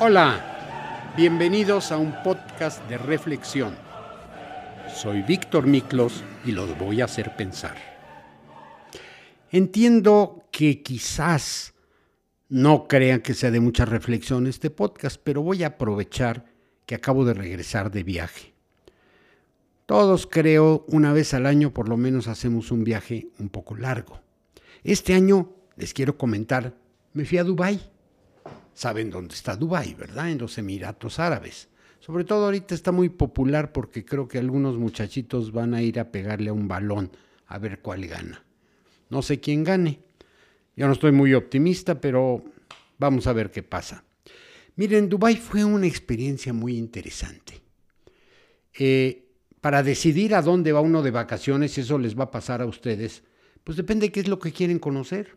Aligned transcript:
Hola, 0.00 1.12
bienvenidos 1.16 1.90
a 1.90 1.96
un 1.96 2.14
podcast 2.22 2.88
de 2.88 2.98
reflexión. 2.98 3.74
Soy 4.94 5.22
Víctor 5.22 5.66
Miklos 5.66 6.22
y 6.44 6.52
los 6.52 6.78
voy 6.78 7.00
a 7.00 7.06
hacer 7.06 7.34
pensar. 7.34 7.74
Entiendo 9.50 10.44
que 10.52 10.84
quizás 10.84 11.74
no 12.48 12.86
crean 12.86 13.22
que 13.22 13.34
sea 13.34 13.50
de 13.50 13.58
mucha 13.58 13.86
reflexión 13.86 14.46
este 14.46 14.70
podcast, 14.70 15.20
pero 15.24 15.42
voy 15.42 15.64
a 15.64 15.68
aprovechar 15.68 16.44
que 16.86 16.94
acabo 16.94 17.24
de 17.24 17.34
regresar 17.34 17.90
de 17.90 18.04
viaje. 18.04 18.54
Todos 19.84 20.28
creo 20.28 20.84
una 20.86 21.12
vez 21.12 21.34
al 21.34 21.44
año 21.44 21.74
por 21.74 21.88
lo 21.88 21.96
menos 21.96 22.28
hacemos 22.28 22.70
un 22.70 22.84
viaje 22.84 23.30
un 23.40 23.48
poco 23.48 23.74
largo. 23.74 24.20
Este 24.84 25.14
año 25.14 25.56
les 25.74 25.92
quiero 25.92 26.16
comentar, 26.16 26.76
me 27.14 27.24
fui 27.24 27.38
a 27.38 27.42
Dubái. 27.42 27.97
Saben 28.78 29.10
dónde 29.10 29.34
está 29.34 29.56
Dubái, 29.56 29.94
¿verdad? 29.94 30.30
En 30.30 30.38
los 30.38 30.56
Emiratos 30.56 31.18
Árabes. 31.18 31.68
Sobre 31.98 32.22
todo 32.22 32.44
ahorita 32.44 32.76
está 32.76 32.92
muy 32.92 33.08
popular 33.08 33.72
porque 33.72 34.04
creo 34.04 34.28
que 34.28 34.38
algunos 34.38 34.78
muchachitos 34.78 35.50
van 35.50 35.74
a 35.74 35.82
ir 35.82 35.98
a 35.98 36.12
pegarle 36.12 36.50
a 36.50 36.52
un 36.52 36.68
balón 36.68 37.10
a 37.48 37.58
ver 37.58 37.80
cuál 37.80 38.06
gana. 38.06 38.44
No 39.10 39.20
sé 39.20 39.40
quién 39.40 39.64
gane. 39.64 39.98
Yo 40.76 40.86
no 40.86 40.92
estoy 40.92 41.10
muy 41.10 41.34
optimista, 41.34 42.00
pero 42.00 42.44
vamos 42.98 43.26
a 43.26 43.32
ver 43.32 43.50
qué 43.50 43.64
pasa. 43.64 44.04
Miren, 44.76 45.08
Dubái 45.08 45.34
fue 45.34 45.64
una 45.64 45.88
experiencia 45.88 46.52
muy 46.52 46.78
interesante. 46.78 47.60
Eh, 48.78 49.26
para 49.60 49.82
decidir 49.82 50.36
a 50.36 50.42
dónde 50.42 50.70
va 50.70 50.80
uno 50.82 51.02
de 51.02 51.10
vacaciones, 51.10 51.76
eso 51.78 51.98
les 51.98 52.16
va 52.16 52.26
a 52.26 52.30
pasar 52.30 52.62
a 52.62 52.66
ustedes, 52.66 53.24
pues 53.64 53.76
depende 53.76 54.06
de 54.06 54.12
qué 54.12 54.20
es 54.20 54.28
lo 54.28 54.38
que 54.38 54.52
quieren 54.52 54.78
conocer. 54.78 55.36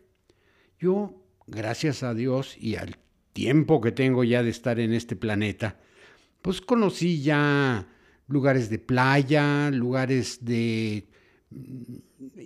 Yo, 0.79 1.23
gracias 1.47 2.03
a 2.03 2.13
Dios 2.13 2.55
y 2.59 2.75
al 2.75 3.00
tiempo 3.33 3.81
que 3.81 3.91
tengo 3.91 4.23
ya 4.23 4.43
de 4.43 4.49
estar 4.49 4.79
en 4.79 4.93
este 4.93 5.15
planeta, 5.15 5.79
pues 6.41 6.61
conocí 6.61 7.21
ya 7.21 7.87
lugares 8.27 8.69
de 8.69 8.79
playa, 8.79 9.69
lugares 9.71 10.43
de 10.43 11.07
mm, 11.49 11.95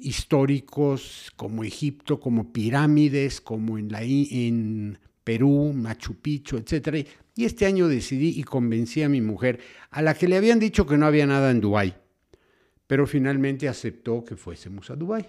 históricos 0.01 1.31
como 1.35 1.63
Egipto, 1.63 2.19
como 2.19 2.51
pirámides, 2.51 3.41
como 3.41 3.77
en, 3.77 3.93
en 3.93 4.99
Perú, 5.23 5.73
Machu 5.73 6.15
Picchu, 6.15 6.57
etc. 6.57 7.07
Y 7.35 7.45
este 7.45 7.65
año 7.65 7.87
decidí 7.87 8.39
y 8.39 8.43
convencí 8.43 9.03
a 9.03 9.09
mi 9.09 9.21
mujer, 9.21 9.59
a 9.91 10.01
la 10.01 10.13
que 10.13 10.27
le 10.27 10.37
habían 10.37 10.59
dicho 10.59 10.85
que 10.85 10.97
no 10.97 11.05
había 11.05 11.27
nada 11.27 11.51
en 11.51 11.61
Dubái, 11.61 11.95
pero 12.87 13.07
finalmente 13.07 13.67
aceptó 13.67 14.23
que 14.23 14.35
fuésemos 14.35 14.89
a 14.89 14.95
Dubái. 14.95 15.25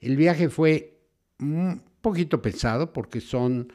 El 0.00 0.16
viaje 0.16 0.48
fue 0.48 1.00
un 1.40 1.82
poquito 2.00 2.40
pesado 2.40 2.92
porque 2.92 3.20
son 3.20 3.72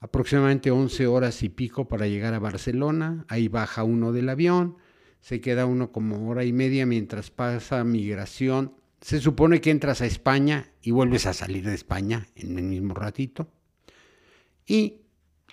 aproximadamente 0.00 0.70
11 0.70 1.06
horas 1.06 1.42
y 1.42 1.48
pico 1.48 1.88
para 1.88 2.06
llegar 2.06 2.34
a 2.34 2.38
Barcelona, 2.38 3.24
ahí 3.28 3.48
baja 3.48 3.84
uno 3.84 4.12
del 4.12 4.28
avión, 4.28 4.76
se 5.20 5.40
queda 5.40 5.66
uno 5.66 5.90
como 5.92 6.28
hora 6.28 6.44
y 6.44 6.52
media 6.52 6.86
mientras 6.86 7.30
pasa 7.30 7.82
migración. 7.84 8.74
Se 9.00 9.20
supone 9.20 9.60
que 9.60 9.70
entras 9.70 10.00
a 10.00 10.06
España 10.06 10.72
y 10.82 10.90
vuelves 10.90 11.26
a 11.26 11.32
salir 11.32 11.64
de 11.64 11.74
España 11.74 12.28
en 12.36 12.58
el 12.58 12.64
mismo 12.64 12.94
ratito. 12.94 13.48
Y 14.66 15.02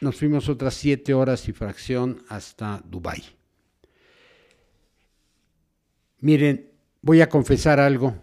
nos 0.02 0.18
fuimos 0.18 0.50
otras 0.50 0.74
siete 0.74 1.14
horas 1.14 1.48
y 1.48 1.54
fracción 1.54 2.24
hasta 2.30 2.82
Dubái. 2.86 3.24
Miren, 6.20 6.72
voy 7.02 7.22
a 7.22 7.30
confesar 7.30 7.80
algo. 7.80 8.16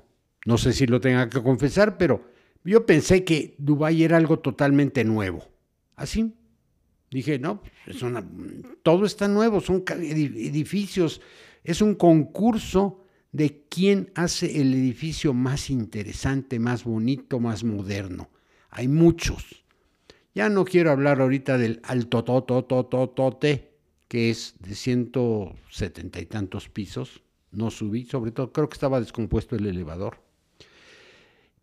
No 0.45 0.59
sé 0.59 0.73
si 0.73 0.87
lo 0.87 1.00
tenga 1.00 1.28
que 1.28 1.43
confesar, 1.43 1.97
pero 1.97 2.25
yo 2.65 2.84
pensé 2.84 3.25
que 3.25 3.55
Dubái 3.59 4.03
era 4.03 4.17
algo 4.17 4.41
totalmente 4.41 5.05
nuevo. 5.05 5.52
Así. 6.03 6.34
Dije, 7.12 7.39
no, 7.39 7.62
es 7.86 8.03
una, 8.03 8.28
todo 8.83 9.06
está 9.06 9.28
nuevo, 9.28 9.61
son 9.61 9.84
edificios, 9.86 11.20
es 11.62 11.81
un 11.81 11.94
concurso 11.94 13.04
de 13.31 13.65
quién 13.69 14.10
hace 14.16 14.60
el 14.60 14.75
edificio 14.75 15.32
más 15.32 15.71
interesante, 15.71 16.59
más 16.59 16.82
bonito, 16.82 17.38
más 17.38 17.62
moderno. 17.62 18.31
Hay 18.71 18.88
muchos. 18.88 19.65
Ya 20.34 20.49
no 20.49 20.65
quiero 20.65 20.91
hablar 20.91 21.21
ahorita 21.21 21.56
del 21.56 21.81
alto 21.84 22.25
tote, 22.25 23.77
que 24.09 24.31
es 24.31 24.56
de 24.59 24.75
170 24.75 26.19
y 26.21 26.27
tantos 26.27 26.69
pisos. 26.69 27.22
No 27.53 27.71
subí, 27.71 28.06
sobre 28.06 28.32
todo 28.32 28.53
creo 28.53 28.69
que 28.69 28.75
estaba 28.75 28.98
descompuesto 28.98 29.54
el 29.54 29.66
elevador. 29.66 30.21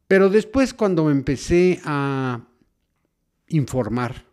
Pero 0.07 0.29
después 0.29 0.73
cuando 0.73 1.03
me 1.03 1.11
empecé 1.11 1.81
a 1.83 2.47
informar 3.49 4.28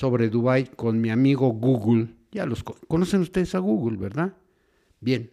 sobre 0.00 0.30
Dubai 0.30 0.64
con 0.64 0.98
mi 0.98 1.10
amigo 1.10 1.50
Google, 1.50 2.08
ya 2.32 2.46
los 2.46 2.64
conocen 2.64 3.20
ustedes 3.20 3.54
a 3.54 3.58
Google, 3.58 3.98
¿verdad? 3.98 4.34
Bien. 4.98 5.30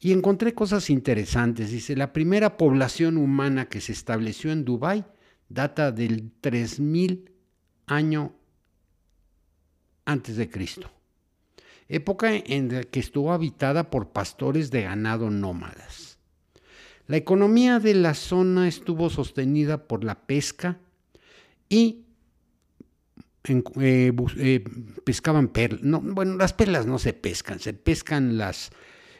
Y 0.00 0.12
encontré 0.12 0.52
cosas 0.52 0.90
interesantes. 0.90 1.70
Dice, 1.70 1.96
la 1.96 2.12
primera 2.12 2.58
población 2.58 3.16
humana 3.16 3.70
que 3.70 3.80
se 3.80 3.92
estableció 3.92 4.52
en 4.52 4.66
Dubai 4.66 5.06
data 5.48 5.92
del 5.92 6.30
3000 6.42 7.32
año 7.86 8.34
antes 10.04 10.36
de 10.36 10.50
Cristo, 10.50 10.90
época 11.88 12.34
en 12.34 12.70
la 12.70 12.82
que 12.82 13.00
estuvo 13.00 13.32
habitada 13.32 13.88
por 13.88 14.10
pastores 14.10 14.70
de 14.70 14.82
ganado 14.82 15.30
nómadas. 15.30 16.18
La 17.06 17.16
economía 17.16 17.78
de 17.78 17.94
la 17.94 18.12
zona 18.12 18.68
estuvo 18.68 19.08
sostenida 19.08 19.88
por 19.88 20.04
la 20.04 20.26
pesca 20.26 20.80
y 21.70 22.01
eh, 23.44 24.12
eh, 24.38 24.64
pescaban 25.04 25.48
perlas. 25.48 25.82
No, 25.82 26.00
bueno, 26.00 26.36
las 26.36 26.52
perlas 26.52 26.86
no 26.86 26.98
se 26.98 27.12
pescan, 27.12 27.58
se 27.58 27.74
pescan 27.74 28.38
las, 28.38 28.70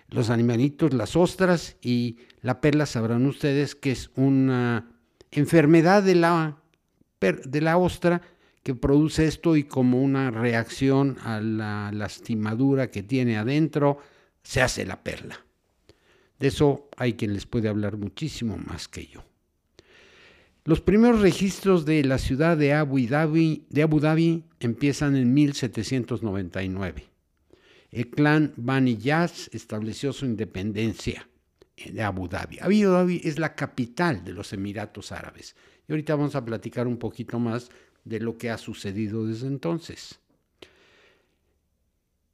los 0.09 0.31
animalitos, 0.31 0.95
las 0.95 1.17
ostras 1.17 1.77
y 1.83 2.19
la 2.41 2.61
perla 2.61 2.87
sabrán 2.87 3.27
ustedes 3.27 3.75
que 3.75 3.93
es 3.93 4.11
una 4.15 4.93
enfermedad 5.31 6.03
de 6.03 6.15
la, 6.15 6.59
de 7.21 7.61
la 7.61 7.77
ostra 7.79 8.23
que 8.63 8.75
produce 8.75 9.27
esto 9.27 9.57
y 9.57 9.65
como 9.65 10.01
una 10.01 10.31
reacción 10.31 11.17
a 11.25 11.41
la 11.41 11.91
lastimadura 11.93 12.91
que 12.91 13.03
tiene 13.03 13.37
adentro, 13.37 13.99
se 14.43 14.63
hace 14.63 14.87
la 14.87 15.03
perla. 15.03 15.45
De 16.39 16.49
eso 16.49 16.89
hay 16.97 17.15
quien 17.15 17.35
les 17.35 17.47
puede 17.47 17.69
hablar 17.69 17.97
muchísimo 17.97 18.57
más 18.57 18.87
que 18.89 19.07
yo. 19.07 19.25
Los 20.65 20.81
primeros 20.81 21.21
registros 21.21 21.85
de 21.85 22.05
la 22.05 22.19
ciudad 22.19 22.57
de 22.57 22.73
Abu 22.73 23.01
Dhabi, 23.01 24.45
empiezan 24.61 25.17
en 25.17 25.35
1799. 25.35 27.05
El 27.91 28.11
clan 28.11 28.53
Bani 28.57 28.97
Yas 28.97 29.51
estableció 29.53 30.13
su 30.13 30.25
independencia 30.25 31.29
de 31.85 32.03
Abu 32.03 32.29
Dhabi. 32.29 32.61
Abu 32.61 32.89
Dhabi 32.89 33.21
es 33.25 33.41
la 33.41 33.57
capital 33.57 34.23
de 34.25 34.35
los 34.35 34.53
Emiratos 34.53 35.11
Árabes. 35.11 35.57
Y 35.89 35.93
ahorita 35.93 36.15
vamos 36.15 36.37
a 36.37 36.45
platicar 36.45 36.87
un 36.87 36.97
poquito 36.97 37.41
más 37.41 37.69
de 38.05 38.21
lo 38.21 38.39
que 38.39 38.51
ha 38.51 38.57
sucedido 38.57 39.27
desde 39.27 39.49
entonces. 39.49 40.21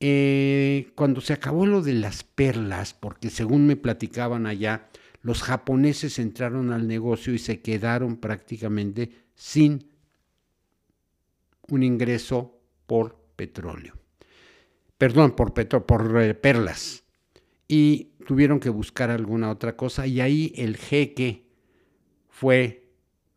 Eh, 0.00 0.92
cuando 0.94 1.22
se 1.22 1.32
acabó 1.32 1.64
lo 1.64 1.80
de 1.80 1.94
las 1.94 2.24
perlas, 2.24 2.92
porque 2.92 3.30
según 3.30 3.66
me 3.66 3.76
platicaban 3.76 4.46
allá, 4.46 4.86
los 5.22 5.42
japoneses 5.42 6.18
entraron 6.18 6.72
al 6.72 6.86
negocio 6.86 7.34
y 7.34 7.38
se 7.38 7.60
quedaron 7.60 8.16
prácticamente 8.16 9.10
sin 9.34 9.88
un 11.68 11.82
ingreso 11.82 12.60
por 12.86 13.16
petróleo. 13.36 13.94
Perdón, 14.96 15.36
por, 15.36 15.52
eh, 16.20 16.34
perlas. 16.34 17.04
Y 17.68 18.12
tuvieron 18.26 18.58
que 18.58 18.70
buscar 18.70 19.10
alguna 19.10 19.50
otra 19.50 19.76
cosa 19.76 20.06
y 20.06 20.20
ahí 20.20 20.52
el 20.56 20.76
jeque 20.76 21.46
fue 22.28 22.88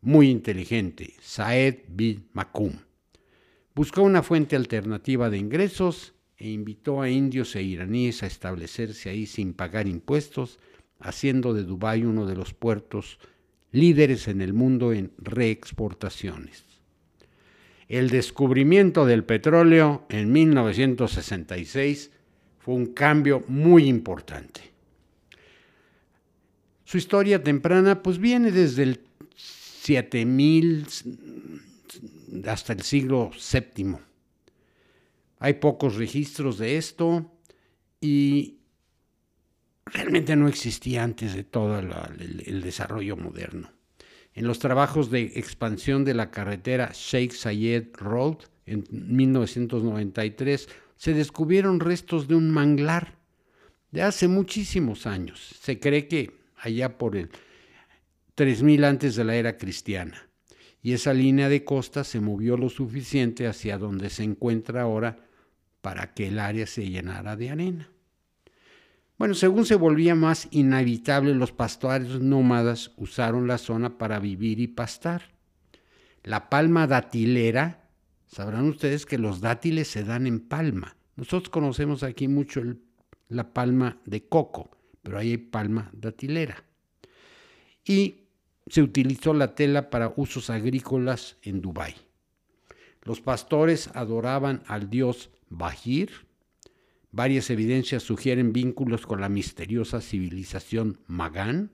muy 0.02 0.30
inteligente, 0.30 1.14
Saed 1.22 1.84
bin 1.88 2.30
Makum. 2.34 2.74
Buscó 3.76 4.02
una 4.02 4.24
fuente 4.24 4.56
alternativa 4.56 5.30
de 5.30 5.38
ingresos 5.38 6.14
e 6.38 6.50
invitó 6.50 7.02
a 7.02 7.10
indios 7.10 7.56
e 7.56 7.62
iraníes 7.62 8.24
a 8.24 8.28
establecerse 8.28 9.10
ahí 9.10 9.26
sin 9.28 9.54
pagar 9.54 9.88
impuestos, 9.88 10.60
haciendo 11.02 11.54
de 11.54 11.64
Dubái 11.64 12.04
uno 12.04 12.26
de 12.26 12.36
los 12.36 12.54
puertos 12.54 13.20
líderes 13.72 14.28
en 14.28 14.42
el 14.42 14.54
mundo 14.54 14.94
en 14.94 15.12
reexportaciones. 15.18 16.66
El 17.88 18.10
descubrimiento 18.10 19.06
del 19.06 19.24
petróleo 19.24 20.06
en 20.10 20.32
1966 20.32 22.12
fue 22.60 22.76
un 22.76 22.88
cambio 22.88 23.44
muy 23.48 23.88
importante. 23.88 24.72
Su 26.86 26.98
historia 26.98 27.44
temprana 27.44 28.04
pues 28.04 28.18
viene 28.18 28.52
desde 28.52 28.84
el 28.84 29.02
7000 29.36 30.86
hasta 32.46 32.74
el 32.74 32.82
siglo 32.82 33.32
VII. 33.32 33.96
Hay 35.40 35.56
pocos 35.56 35.96
registros 35.96 36.58
de 36.58 36.78
esto 36.78 37.32
y 38.00 38.61
realmente 39.94 40.36
no 40.36 40.48
existía 40.48 41.04
antes 41.04 41.34
de 41.36 41.44
todo 41.44 41.80
el, 41.80 42.62
desarrollo 42.62 43.18
moderno. 43.18 43.72
En 44.34 44.48
los 44.48 44.60
trabajos 44.60 45.12
de 45.12 45.34
expansión 45.36 46.06
de 46.06 46.14
la 46.14 46.32
carretera 46.32 46.92
Sheikh 46.94 47.34
Zayed 47.34 47.88
Road 47.94 48.38
en 48.66 48.86
1993, 48.92 50.70
se 50.96 51.14
descubrieron 51.14 51.80
restos 51.80 52.28
de 52.28 52.36
un 52.36 52.52
manglar 52.52 53.16
de 53.92 54.04
hace 54.04 54.28
muchísimos 54.28 55.06
años. 55.06 55.56
Se 55.60 55.80
cree 55.80 56.08
que 56.08 56.32
allá 56.58 56.98
por 56.98 57.18
el 57.18 57.30
3000 58.36 58.86
antes 58.86 59.16
de 59.16 59.24
la 59.24 59.36
era 59.36 59.58
cristiana. 59.58 60.30
Y 60.82 60.94
esa 60.94 61.14
línea 61.14 61.50
de 61.50 61.64
costa 61.64 62.04
se 62.04 62.20
movió 62.20 62.58
lo 62.58 62.70
suficiente 62.70 63.48
hacia 63.48 63.78
donde 63.78 64.10
se 64.10 64.24
encuentra 64.24 64.84
ahora 64.84 65.18
para 65.82 66.14
que 66.14 66.28
el 66.28 66.40
área 66.40 66.66
se 66.66 66.90
llenara 66.90 67.36
de 67.36 67.50
arena. 67.50 67.91
Bueno, 69.22 69.36
según 69.36 69.68
se 69.68 69.76
volvía 69.76 70.16
más 70.16 70.48
inhabitable, 70.50 71.36
los 71.36 71.52
pastores 71.52 72.20
nómadas 72.20 72.92
usaron 72.98 73.46
la 73.46 73.60
zona 73.60 74.00
para 74.00 74.18
vivir 74.18 74.60
y 74.60 74.66
pastar. 74.66 75.30
La 76.24 76.50
palma 76.50 76.88
datilera, 76.88 77.88
sabrán 78.26 78.68
ustedes 78.68 79.06
que 79.06 79.20
los 79.20 79.40
dátiles 79.40 79.90
se 79.90 80.04
dan 80.04 80.26
en 80.26 80.40
palma. 80.40 80.96
Nosotros 81.18 81.52
conocemos 81.52 82.02
aquí 82.02 82.28
mucho 82.28 82.64
la 83.30 83.54
palma 83.54 84.00
de 84.06 84.28
coco, 84.28 84.72
pero 85.04 85.20
ahí 85.20 85.30
hay 85.30 85.38
palma 85.38 85.92
datilera. 85.94 86.64
Y 87.86 88.22
se 88.66 88.82
utilizó 88.82 89.36
la 89.36 89.54
tela 89.54 89.92
para 89.92 90.14
usos 90.16 90.50
agrícolas 90.50 91.38
en 91.44 91.62
Dubái. 91.62 91.94
Los 93.04 93.22
pastores 93.22 93.92
adoraban 93.94 94.64
al 94.66 94.90
dios 94.90 95.30
Bahir, 95.48 96.10
Varias 97.12 97.50
evidencias 97.50 98.04
sugieren 98.04 98.54
vínculos 98.54 99.06
con 99.06 99.20
la 99.20 99.30
misteriosa 99.30 100.00
civilización 100.00 101.00
Magán, 101.08 101.72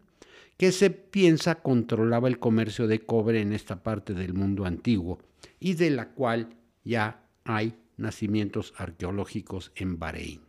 que 0.57 0.71
se 0.71 0.89
piensa 0.89 1.61
controlaba 1.61 2.27
el 2.27 2.39
comercio 2.39 2.87
de 2.87 2.99
cobre 3.05 3.41
en 3.41 3.53
esta 3.53 3.83
parte 3.83 4.15
del 4.15 4.33
mundo 4.33 4.65
antiguo 4.65 5.19
y 5.59 5.75
de 5.75 5.91
la 5.91 6.09
cual 6.09 6.55
ya 6.83 7.23
hay 7.43 7.75
nacimientos 7.97 8.73
arqueológicos 8.77 9.71
en 9.75 9.99
Bahrein. 9.99 10.41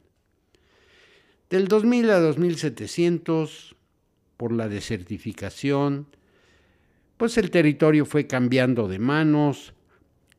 Del 1.50 1.68
2000 1.68 2.10
a 2.10 2.20
2700, 2.20 3.76
por 4.38 4.52
la 4.52 4.68
desertificación, 4.68 6.06
pues 7.18 7.36
el 7.36 7.50
territorio 7.50 8.06
fue 8.06 8.26
cambiando 8.26 8.88
de 8.88 8.98
manos, 8.98 9.74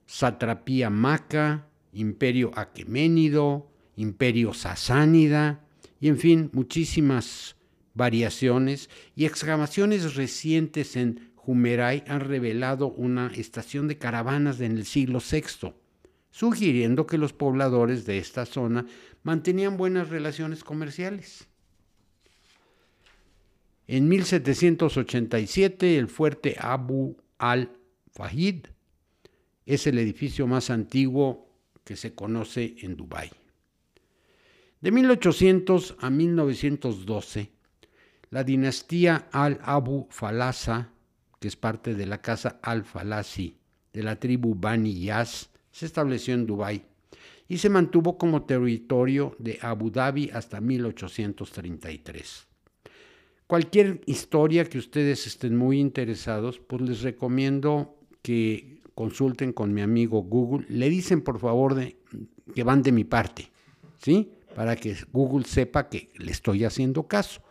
satrapía 0.05 0.89
maca, 0.89 1.67
imperio 1.93 2.51
aqueménido, 2.55 3.69
imperio 4.01 4.53
sasánida, 4.53 5.65
y 5.99 6.07
en 6.07 6.17
fin, 6.17 6.49
muchísimas 6.53 7.55
variaciones 7.93 8.89
y 9.15 9.25
excavaciones 9.25 10.15
recientes 10.15 10.95
en 10.95 11.31
Jumeray 11.35 12.03
han 12.07 12.21
revelado 12.21 12.87
una 12.87 13.27
estación 13.27 13.87
de 13.87 13.97
caravanas 13.97 14.61
en 14.61 14.77
el 14.77 14.85
siglo 14.85 15.19
VI, 15.19 15.73
sugiriendo 16.31 17.05
que 17.05 17.17
los 17.17 17.33
pobladores 17.33 18.05
de 18.05 18.17
esta 18.19 18.45
zona 18.45 18.85
mantenían 19.23 19.75
buenas 19.75 20.09
relaciones 20.09 20.63
comerciales. 20.63 21.47
En 23.87 24.07
1787 24.07 25.97
el 25.97 26.07
fuerte 26.07 26.55
Abu 26.59 27.17
al-Fahid 27.39 28.67
es 29.65 29.87
el 29.87 29.97
edificio 29.97 30.47
más 30.47 30.69
antiguo 30.69 31.49
que 31.83 31.95
se 31.95 32.13
conoce 32.13 32.75
en 32.81 32.95
Dubái. 32.95 33.31
De 34.81 34.91
1800 34.91 35.97
a 35.99 36.09
1912, 36.09 37.51
la 38.29 38.45
dinastía 38.45 39.27
al-Abu 39.33 40.07
Falasa, 40.09 40.93
que 41.39 41.49
es 41.49 41.57
parte 41.57 41.95
de 41.95 42.05
la 42.05 42.21
casa 42.21 42.59
al-Falasi 42.61 43.57
de 43.91 44.03
la 44.03 44.17
tribu 44.17 44.55
Bani 44.55 44.93
Yas, 45.01 45.49
se 45.69 45.85
estableció 45.85 46.33
en 46.33 46.45
Dubái 46.45 46.85
y 47.49 47.57
se 47.57 47.69
mantuvo 47.69 48.17
como 48.17 48.43
territorio 48.43 49.35
de 49.37 49.59
Abu 49.61 49.91
Dhabi 49.91 50.29
hasta 50.31 50.61
1833. 50.61 52.47
Cualquier 53.47 53.99
historia 54.05 54.63
que 54.63 54.77
ustedes 54.77 55.27
estén 55.27 55.57
muy 55.57 55.79
interesados, 55.79 56.59
pues 56.59 56.81
les 56.83 57.01
recomiendo 57.01 57.97
que 58.21 58.79
consulten 58.95 59.51
con 59.51 59.73
mi 59.73 59.81
amigo 59.81 60.21
Google. 60.21 60.65
Le 60.69 60.89
dicen 60.89 61.21
por 61.21 61.39
favor 61.39 61.75
de, 61.75 61.97
que 62.55 62.63
van 62.63 62.81
de 62.81 62.93
mi 62.93 63.03
parte, 63.03 63.49
¿sí? 63.97 64.31
Para 64.59 64.75
que 64.75 64.93
Google 65.13 65.45
sepa 65.45 65.87
que 65.87 66.09
le 66.17 66.33
estoy 66.33 66.65
haciendo 66.65 67.07
caso, 67.07 67.41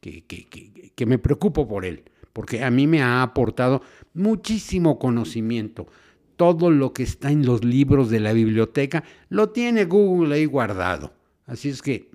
que, 0.00 0.24
que, 0.24 1.06
me 1.06 1.16
preocupo 1.16 1.68
por 1.68 1.84
él, 1.84 2.02
porque 2.32 2.64
a 2.64 2.72
mí 2.72 2.88
me 2.88 3.02
ha 3.02 3.22
aportado 3.22 3.82
muchísimo 4.14 4.98
conocimiento. 4.98 5.86
Todo 6.34 6.72
lo 6.72 6.92
que 6.92 7.04
está 7.04 7.30
en 7.30 7.46
los 7.46 7.64
libros 7.64 8.10
de 8.10 8.18
la 8.18 8.32
biblioteca 8.32 9.04
lo 9.28 9.50
tiene 9.50 9.84
Google 9.84 10.34
ahí 10.34 10.44
guardado. 10.44 11.12
Así 11.46 11.68
es 11.68 11.82
que 11.82 12.10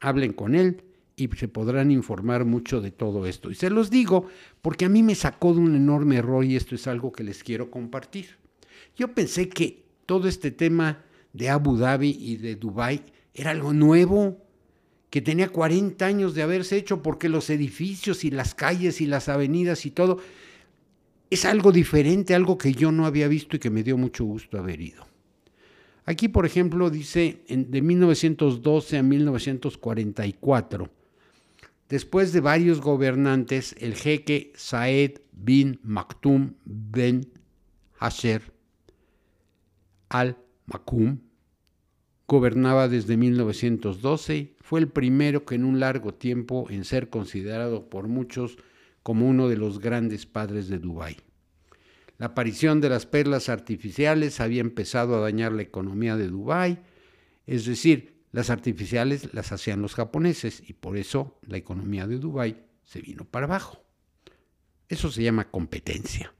hablen 0.00 0.32
con 0.32 0.54
él 0.54 0.82
y 1.14 1.28
se 1.36 1.48
podrán 1.48 1.90
informar 1.90 2.46
mucho 2.46 2.80
de 2.80 2.90
todo 2.90 3.26
esto. 3.26 3.50
Y 3.50 3.54
se 3.54 3.68
los 3.68 3.90
digo 3.90 4.28
porque 4.62 4.86
a 4.86 4.88
mí 4.88 5.02
me 5.02 5.14
sacó 5.14 5.52
de 5.52 5.60
un 5.60 5.76
enorme 5.76 6.16
error 6.16 6.42
y 6.42 6.56
esto 6.56 6.74
es 6.74 6.86
algo 6.86 7.12
que 7.12 7.22
les 7.22 7.44
quiero 7.44 7.70
compartir. 7.70 8.38
Yo 8.96 9.08
pensé 9.08 9.50
que 9.50 9.84
todo 10.06 10.26
este 10.26 10.50
tema 10.50 11.04
de 11.34 11.50
Abu 11.50 11.76
Dhabi 11.76 12.16
y 12.18 12.38
de 12.38 12.56
Dubái 12.56 13.02
era 13.34 13.50
algo 13.50 13.72
nuevo, 13.72 14.38
que 15.10 15.20
tenía 15.20 15.48
40 15.48 16.04
años 16.06 16.34
de 16.34 16.42
haberse 16.42 16.76
hecho 16.76 17.02
porque 17.02 17.28
los 17.28 17.50
edificios 17.50 18.24
y 18.24 18.30
las 18.30 18.54
calles 18.54 19.00
y 19.00 19.06
las 19.06 19.28
avenidas 19.28 19.86
y 19.86 19.90
todo 19.90 20.18
es 21.30 21.44
algo 21.44 21.72
diferente, 21.72 22.34
algo 22.34 22.58
que 22.58 22.72
yo 22.72 22.92
no 22.92 23.06
había 23.06 23.28
visto 23.28 23.56
y 23.56 23.58
que 23.58 23.70
me 23.70 23.82
dio 23.82 23.96
mucho 23.96 24.24
gusto 24.24 24.58
haber 24.58 24.80
ido. 24.80 25.06
Aquí, 26.06 26.28
por 26.28 26.46
ejemplo, 26.46 26.90
dice 26.90 27.44
de 27.48 27.82
1912 27.82 28.98
a 28.98 29.02
1944, 29.02 30.90
después 31.88 32.32
de 32.32 32.40
varios 32.40 32.80
gobernantes, 32.80 33.74
el 33.78 33.94
jeque 33.94 34.52
Saed 34.54 35.20
bin 35.32 35.80
Maktoum 35.82 36.54
ben 36.64 37.26
Hasher 37.98 38.42
al-Makum 40.08 41.18
Gobernaba 42.34 42.88
desde 42.88 43.16
1912, 43.16 44.56
fue 44.60 44.80
el 44.80 44.88
primero 44.88 45.44
que 45.44 45.54
en 45.54 45.64
un 45.64 45.78
largo 45.78 46.14
tiempo 46.14 46.66
en 46.68 46.84
ser 46.84 47.08
considerado 47.08 47.88
por 47.88 48.08
muchos 48.08 48.56
como 49.04 49.28
uno 49.28 49.48
de 49.48 49.56
los 49.56 49.78
grandes 49.78 50.26
padres 50.26 50.66
de 50.66 50.80
Dubái. 50.80 51.18
La 52.18 52.26
aparición 52.26 52.80
de 52.80 52.88
las 52.88 53.06
perlas 53.06 53.48
artificiales 53.48 54.40
había 54.40 54.62
empezado 54.62 55.14
a 55.14 55.20
dañar 55.20 55.52
la 55.52 55.62
economía 55.62 56.16
de 56.16 56.26
Dubái, 56.26 56.80
es 57.46 57.66
decir, 57.66 58.24
las 58.32 58.50
artificiales 58.50 59.32
las 59.32 59.52
hacían 59.52 59.80
los 59.80 59.94
japoneses 59.94 60.60
y 60.68 60.72
por 60.72 60.96
eso 60.96 61.38
la 61.46 61.56
economía 61.56 62.08
de 62.08 62.18
Dubái 62.18 62.64
se 62.82 63.00
vino 63.00 63.26
para 63.26 63.46
abajo. 63.46 63.84
Eso 64.88 65.12
se 65.12 65.22
llama 65.22 65.52
competencia. 65.52 66.34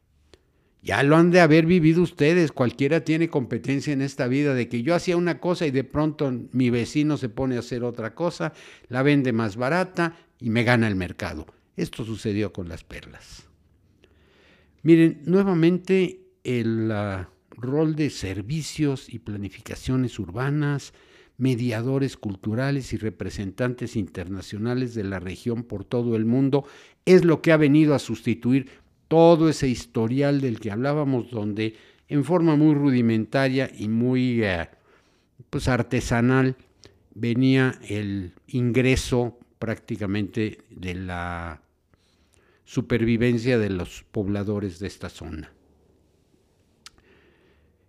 Ya 0.85 1.03
lo 1.03 1.17
han 1.17 1.31
de 1.31 1.41
haber 1.41 1.65
vivido 1.65 2.03
ustedes, 2.03 2.53
cualquiera 2.53 3.05
tiene 3.05 3.31
competencia 3.31 3.95
en 3.95 4.03
esta 4.03 4.29
vida 4.29 4.53
de 4.53 4.69
que 4.69 4.83
yo 4.83 4.95
hacía 4.95 5.17
una 5.17 5.41
cosa 5.41 5.67
y 5.67 5.71
de 5.71 5.83
pronto 5.83 6.31
mi 6.53 6.69
vecino 6.69 7.17
se 7.17 7.31
pone 7.31 7.57
a 7.57 7.61
hacer 7.61 7.85
otra 7.85 8.15
cosa, 8.15 8.53
la 8.89 9.03
vende 9.03 9.33
más 9.33 9.57
barata 9.57 10.15
y 10.39 10.51
me 10.51 10.63
gana 10.63 10.87
el 10.87 10.95
mercado. 10.95 11.47
Esto 11.75 12.05
sucedió 12.05 12.53
con 12.53 12.69
las 12.69 12.85
perlas. 12.85 13.49
Miren, 14.83 15.23
nuevamente 15.25 16.21
el 16.45 16.93
rol 17.49 17.97
de 17.97 18.11
servicios 18.11 19.09
y 19.09 19.21
planificaciones 19.21 20.19
urbanas, 20.19 20.93
mediadores 21.39 22.19
culturales 22.19 22.93
y 22.93 22.99
representantes 22.99 23.97
internacionales 23.97 24.95
de 24.95 25.05
la 25.05 25.19
región 25.19 25.65
por 25.65 25.87
todo 25.87 26.15
el 26.15 26.27
mundo 26.27 26.67
es 27.07 27.25
lo 27.25 27.41
que 27.41 27.53
ha 27.53 27.57
venido 27.57 27.95
a 27.95 27.99
sustituir 27.99 28.84
todo 29.09 29.49
ese 29.49 29.69
historial 29.69 30.41
del 30.41 30.61
que 30.61 30.71
hablábamos, 30.71 31.31
donde 31.31 31.77
en 32.09 32.25
forma 32.25 32.57
muy 32.57 32.75
rudimentaria 32.75 33.71
y 33.77 33.89
muy 33.89 34.43
eh, 34.45 34.69
pues 35.51 35.69
artesanal 35.69 36.57
venía 37.15 37.79
el 37.89 38.33
ingreso 38.49 39.39
prácticamente 39.59 40.59
de 40.71 40.95
la 40.95 41.63
supervivencia 42.65 43.59
de 43.59 43.71
los 43.71 44.05
pobladores 44.11 44.79
de 44.79 44.87
esta 44.87 45.09
zona. 45.09 45.53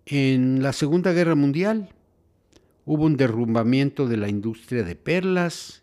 En 0.06 0.62
la 0.62 0.74
Segunda 0.74 1.14
Guerra 1.14 1.36
Mundial 1.36 1.90
hubo 2.86 3.06
un 3.06 3.18
derrumbamiento 3.18 4.08
de 4.08 4.18
la 4.18 4.30
industria 4.30 4.84
de 4.84 4.96
perlas 4.96 5.82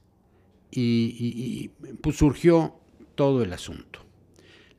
y, 0.70 1.70
pues 2.00 2.16
surgió 2.16 2.76
todo 3.14 3.42
el 3.42 3.52
asunto. 3.52 4.01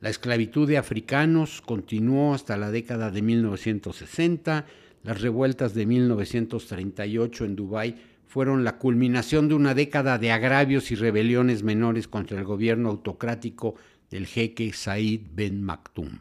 La 0.04 0.10
esclavitud 0.10 0.68
de 0.68 0.76
africanos 0.76 1.62
continuó 1.62 2.34
hasta 2.34 2.58
la 2.58 2.70
década 2.70 3.10
de 3.10 3.22
1960. 3.22 4.66
Las 5.02 5.22
revueltas 5.22 5.72
de 5.72 5.86
1938 5.86 7.46
en 7.46 7.56
Dubái 7.56 7.96
fueron 8.26 8.64
la 8.64 8.76
culminación 8.76 9.48
de 9.48 9.54
una 9.54 9.72
década 9.72 10.18
de 10.18 10.30
agravios 10.30 10.90
y 10.90 10.94
rebeliones 10.94 11.62
menores 11.62 12.06
contra 12.06 12.38
el 12.38 12.44
gobierno 12.44 12.90
autocrático 12.90 13.76
del 14.10 14.26
jeque 14.26 14.74
Said 14.74 15.22
Ben 15.32 15.62
Maktoum, 15.62 16.18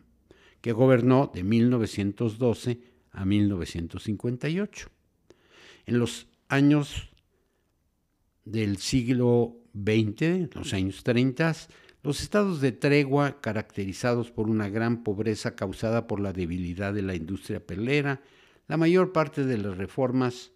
que 0.61 0.71
gobernó 0.71 1.29
de 1.33 1.43
1912 1.43 2.79
a 3.11 3.25
1958. 3.25 4.87
En 5.87 5.99
los 5.99 6.27
años 6.47 7.09
del 8.45 8.77
siglo 8.77 9.57
XX, 9.73 10.55
los 10.55 10.73
años 10.73 11.03
30, 11.03 11.53
los 12.03 12.21
estados 12.21 12.59
de 12.59 12.73
tregua, 12.73 13.39
caracterizados 13.39 14.29
por 14.29 14.49
una 14.49 14.67
gran 14.69 15.03
pobreza 15.03 15.55
causada 15.55 16.05
por 16.05 16.19
la 16.19 16.33
debilidad 16.33 16.93
de 16.93 17.01
la 17.01 17.15
industria 17.15 17.65
pelera, 17.65 18.21
la 18.67 18.75
mayor 18.75 19.13
parte 19.13 19.45
de 19.45 19.57
las 19.57 19.77
reformas, 19.77 20.51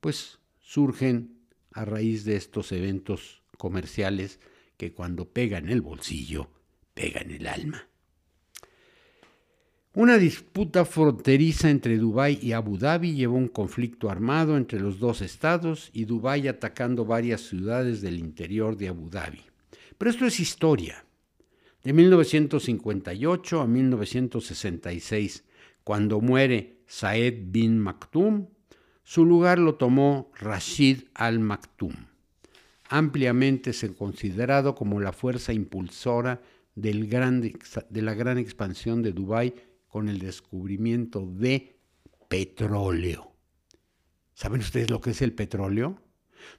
pues 0.00 0.38
surgen 0.60 1.38
a 1.72 1.86
raíz 1.86 2.24
de 2.24 2.36
estos 2.36 2.70
eventos 2.72 3.42
comerciales 3.56 4.40
que 4.76 4.92
cuando 4.92 5.26
pegan 5.26 5.70
el 5.70 5.80
bolsillo, 5.80 6.50
pegan 6.92 7.30
el 7.30 7.46
alma. 7.46 7.86
Una 9.94 10.16
disputa 10.16 10.84
fronteriza 10.84 11.70
entre 11.70 11.98
Dubái 11.98 12.38
y 12.42 12.52
Abu 12.52 12.78
Dhabi 12.78 13.14
llevó 13.14 13.36
un 13.36 13.48
conflicto 13.48 14.10
armado 14.10 14.56
entre 14.56 14.80
los 14.80 14.98
dos 14.98 15.20
estados 15.20 15.90
y 15.92 16.06
Dubái 16.06 16.48
atacando 16.48 17.04
varias 17.04 17.42
ciudades 17.42 18.00
del 18.00 18.18
interior 18.18 18.76
de 18.76 18.88
Abu 18.88 19.10
Dhabi. 19.10 19.51
Pero 20.02 20.10
esto 20.10 20.26
es 20.26 20.40
historia. 20.40 21.04
De 21.84 21.92
1958 21.92 23.60
a 23.60 23.66
1966, 23.68 25.44
cuando 25.84 26.20
muere 26.20 26.80
Saed 26.88 27.34
bin 27.52 27.78
Maktoum, 27.78 28.48
su 29.04 29.24
lugar 29.24 29.60
lo 29.60 29.76
tomó 29.76 30.32
Rashid 30.40 31.04
al 31.14 31.38
Maktoum, 31.38 31.94
ampliamente 32.88 33.72
se 33.72 33.94
considerado 33.94 34.74
como 34.74 34.98
la 34.98 35.12
fuerza 35.12 35.52
impulsora 35.52 36.42
de 36.74 36.94
la 37.92 38.14
gran 38.14 38.38
expansión 38.38 39.02
de 39.02 39.12
Dubái 39.12 39.54
con 39.86 40.08
el 40.08 40.18
descubrimiento 40.18 41.24
de 41.24 41.76
petróleo. 42.28 43.36
¿Saben 44.34 44.62
ustedes 44.62 44.90
lo 44.90 45.00
que 45.00 45.10
es 45.10 45.22
el 45.22 45.32
petróleo? 45.32 46.02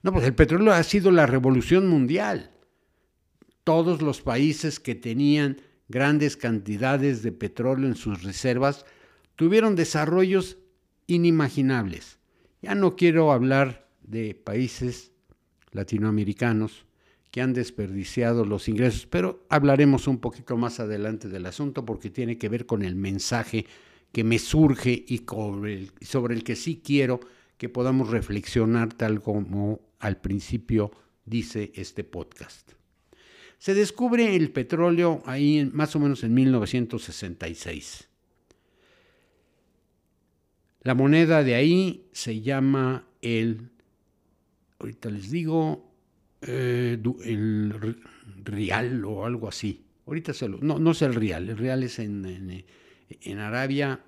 No, 0.02 0.14
pues 0.14 0.24
el 0.24 0.34
petróleo 0.34 0.72
ha 0.72 0.84
sido 0.84 1.12
la 1.12 1.26
revolución 1.26 1.90
mundial 1.90 2.52
todos 3.64 4.02
los 4.02 4.22
países 4.22 4.80
que 4.80 4.96
tenían 4.96 5.62
grandes 5.88 6.38
cantidades 6.38 7.24
de 7.24 7.32
petróleo 7.32 7.88
en 7.88 7.96
sus 7.96 8.24
reservas 8.24 8.86
tuvieron 9.36 9.76
desarrollos 9.76 10.58
inimaginables. 11.08 12.20
Ya 12.62 12.76
no 12.76 12.96
quiero 12.96 13.32
hablar 13.32 13.88
de 14.02 14.36
países 14.36 15.12
latinoamericanos 15.72 16.86
que 17.32 17.42
han 17.42 17.54
desperdiciado 17.54 18.46
los 18.46 18.70
ingresos, 18.70 19.08
pero 19.08 19.46
hablaremos 19.50 20.08
un 20.08 20.20
poquito 20.20 20.56
más 20.56 20.80
adelante 20.80 21.30
del 21.30 21.46
asunto 21.46 21.84
porque 21.84 22.10
tiene 22.10 22.38
que 22.38 22.50
ver 22.50 22.66
con 22.66 22.84
el 22.84 22.96
mensaje 22.96 23.66
que 24.12 24.24
me 24.24 24.38
surge 24.38 25.04
y 25.08 25.26
sobre 25.26 26.36
el 26.36 26.44
que 26.44 26.56
sí 26.56 26.82
quiero 26.86 27.20
que 27.58 27.70
podamos 27.70 28.10
reflexionar 28.10 28.94
tal 28.94 29.22
como 29.22 29.82
al 30.00 30.22
principio 30.22 30.92
dice 31.26 31.72
este 31.76 32.04
podcast. 32.04 32.83
Se 33.64 33.74
descubre 33.74 34.36
el 34.36 34.52
petróleo 34.52 35.24
ahí 35.26 35.70
más 35.72 35.96
o 35.96 36.00
menos 36.02 36.22
en 36.26 36.34
1966. 36.34 38.10
La 40.82 40.94
moneda 40.96 41.46
de 41.46 41.56
ahí 41.56 42.10
se 42.12 42.42
llama 42.42 43.08
el, 43.22 43.70
ahorita 44.80 45.10
les 45.10 45.32
digo, 45.32 45.90
eh, 46.42 47.02
el 47.24 48.02
real 48.44 49.06
o 49.06 49.26
algo 49.26 49.48
así. 49.48 49.86
Ahorita 50.08 50.34
se 50.34 50.50
no, 50.50 50.78
no 50.78 50.92
es 50.92 51.02
el 51.02 51.16
real, 51.16 51.48
el 51.48 51.58
real 51.58 51.84
es 51.84 52.00
en, 52.00 52.66
en 53.08 53.40
Arabia, 53.40 54.02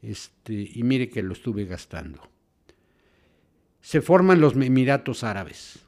este, 0.00 0.70
y 0.72 0.84
mire 0.84 1.08
que 1.08 1.24
lo 1.24 1.32
estuve 1.32 1.64
gastando. 1.64 2.30
Se 3.80 4.00
forman 4.00 4.40
los 4.40 4.54
Emiratos 4.54 5.24
Árabes. 5.24 5.85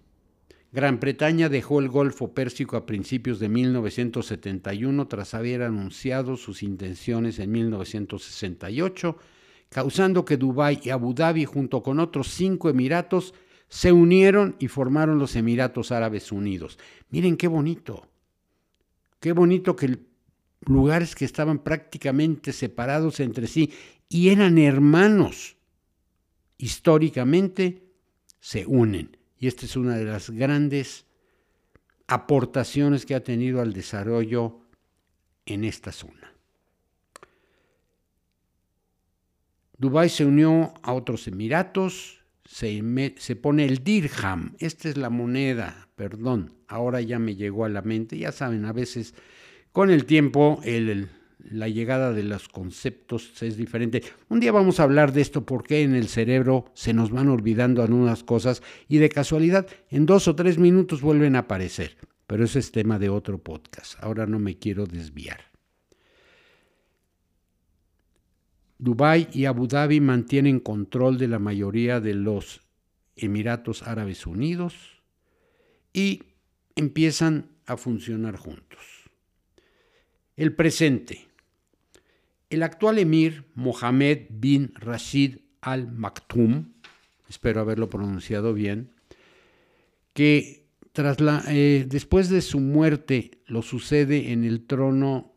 Gran 0.71 1.01
Bretaña 1.01 1.49
dejó 1.49 1.81
el 1.81 1.89
Golfo 1.89 2.35
Pérsico 2.35 2.77
a 2.77 2.85
principios 2.85 3.39
de 3.39 3.49
1971 3.49 5.09
tras 5.09 5.33
haber 5.33 5.63
anunciado 5.63 6.37
sus 6.37 6.63
intenciones 6.63 7.39
en 7.39 7.53
1968, 7.53 9.17
causando 9.71 10.27
que 10.27 10.37
Dubái 10.37 10.81
y 10.83 10.91
Abu 10.91 11.15
Dhabi 11.15 11.47
junto 11.47 11.83
con 11.83 12.01
otros 12.01 12.29
cinco 12.29 12.69
emiratos 12.69 13.33
se 13.69 13.93
unieron 13.93 14.57
y 14.59 14.69
formaron 14.69 15.19
los 15.19 15.37
Emiratos 15.37 15.91
Árabes 15.91 16.33
Unidos. 16.33 16.79
Miren 17.09 17.39
qué 17.39 17.49
bonito, 17.49 18.07
qué 19.21 19.33
bonito 19.33 19.75
que 19.75 19.99
lugares 20.67 21.15
que 21.15 21.25
estaban 21.25 21.61
prácticamente 21.61 22.53
separados 22.53 23.21
entre 23.21 23.47
sí 23.47 23.73
y 24.07 24.29
eran 24.29 24.59
hermanos, 24.59 25.57
históricamente 26.59 27.85
se 28.39 28.67
unen 28.67 29.18
y 29.38 29.47
esta 29.47 29.66
es 29.66 29.76
una 29.76 29.97
de 29.97 30.04
las 30.04 30.30
grandes 30.30 31.04
aportaciones 32.07 33.07
que 33.07 33.14
ha 33.14 33.23
tenido 33.23 33.61
al 33.61 33.73
desarrollo 33.73 34.61
en 35.47 35.64
esta 35.64 35.92
zona. 35.92 36.33
Dubái 39.76 40.09
se 40.09 40.25
unió 40.25 40.75
a 40.83 40.92
otros 40.92 41.28
Emiratos, 41.28 42.21
se, 42.45 42.83
se, 43.18 43.37
pone 43.37 43.64
el 43.64 43.85
dirham, 43.85 44.57
esta 44.59 44.88
es 44.88 44.97
la 44.97 45.11
moneda, 45.11 45.88
perdón, 45.95 46.54
ahora 46.66 47.00
ya 47.00 47.18
me 47.18 47.37
llegó 47.37 47.64
a 47.64 47.68
la 47.68 47.83
mente, 47.83 48.18
ya 48.18 48.33
saben, 48.33 48.64
a 48.64 48.73
veces 48.73 49.14
con 49.71 49.90
el 49.90 50.07
tiempo 50.07 50.61
el, 50.64 51.11
la 51.38 51.68
llegada 51.68 52.12
de 52.12 52.25
los 52.25 52.49
conceptos 52.49 53.42
es 53.42 53.57
diferente. 53.57 54.02
Un 54.28 54.40
día 54.40 54.52
vamos 54.52 54.80
a 54.80 54.83
hablar 54.83 55.12
de 55.12 55.21
esto, 55.21 55.47
porque 55.47 55.83
en 55.83 55.95
el 55.95 56.09
cerebro 56.09 56.66
se 56.75 56.92
nos 56.92 57.11
van 57.11 57.28
olvidando 57.28 57.83
algunas 57.83 58.25
cosas 58.25 58.62
y 58.88 58.99
de 58.99 59.09
casualidad 59.09 59.66
en 59.90 60.07
dos 60.07 60.28
o 60.28 60.35
tres 60.35 60.59
minutos 60.59 61.00
vuelven 61.00 61.37
a 61.37 61.40
aparecer. 61.40 61.97
Pero 62.26 62.45
ese 62.45 62.59
es 62.59 62.73
tema 62.73 62.99
de 62.99 63.09
otro 63.09 63.38
podcast. 63.38 63.95
Ahora 64.02 64.26
no 64.26 64.38
me 64.38 64.59
quiero 64.59 64.87
desviar. 64.87 65.40
Dubái 68.78 69.28
y 69.33 69.47
Abu 69.47 69.66
Dhabi 69.66 70.00
mantienen 70.00 70.61
control 70.61 71.18
de 71.18 71.28
la 71.28 71.38
mayoría 71.38 72.00
de 72.00 72.14
los 72.14 72.61
Emiratos 73.16 73.83
Árabes 73.83 74.26
Unidos 74.26 75.02
y 75.92 76.23
empiezan 76.76 77.50
a 77.66 77.76
funcionar 77.76 78.37
juntos. 78.37 78.78
El 80.37 80.54
presente. 80.54 81.28
El 82.50 82.62
actual 82.62 82.99
emir 82.99 83.45
Mohammed 83.55 84.26
bin 84.31 84.73
Rashid 84.75 85.37
al 85.61 85.93
Maktoum, 85.93 86.73
espero 87.28 87.61
haberlo 87.61 87.90
pronunciado 87.90 88.55
bien, 88.55 88.90
que 90.14 90.67
tras 90.93 91.21
la, 91.21 91.45
eh, 91.49 91.85
después 91.87 92.31
de 92.31 92.40
su 92.40 92.59
muerte 92.61 93.43
lo 93.47 93.61
sucede 93.61 94.33
en 94.33 94.45
el 94.45 94.67
trono 94.67 95.35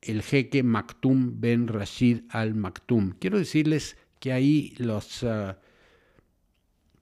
el 0.00 0.22
jeque 0.22 0.62
Maktoum 0.62 1.40
ben 1.40 1.66
Rashid 1.66 2.20
al 2.28 2.54
Maktoum. 2.54 3.14
Quiero 3.18 3.38
decirles 3.38 3.96
que 4.20 4.32
ahí 4.32 4.74
los 4.78 5.24
ah, 5.24 5.58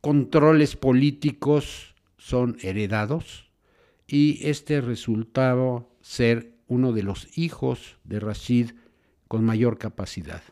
controles 0.01 0.77
políticos 0.77 1.95
son 2.17 2.57
heredados 2.63 3.51
y 4.07 4.39
este 4.49 4.81
resultado 4.81 5.91
ser 6.01 6.55
uno 6.69 6.93
de 6.93 7.03
los 7.03 7.37
hijos 7.37 7.99
de 8.05 8.19
Rashid 8.19 8.71
con 9.33 9.47
mayor 9.47 9.79
capacidad. 9.79 10.43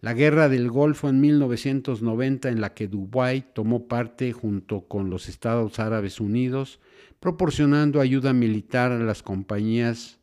La 0.00 0.12
guerra 0.12 0.50
del 0.50 0.68
Golfo 0.68 1.08
en 1.08 1.18
1990 1.18 2.50
en 2.50 2.60
la 2.60 2.74
que 2.74 2.88
Dubái 2.88 3.42
tomó 3.54 3.88
parte 3.88 4.34
junto 4.34 4.82
con 4.82 5.08
los 5.08 5.30
Estados 5.30 5.78
Árabes 5.78 6.20
Unidos, 6.20 6.78
proporcionando 7.20 8.02
ayuda 8.02 8.34
militar 8.34 8.92
a 8.92 8.98
las 8.98 9.22
compañías 9.22 10.18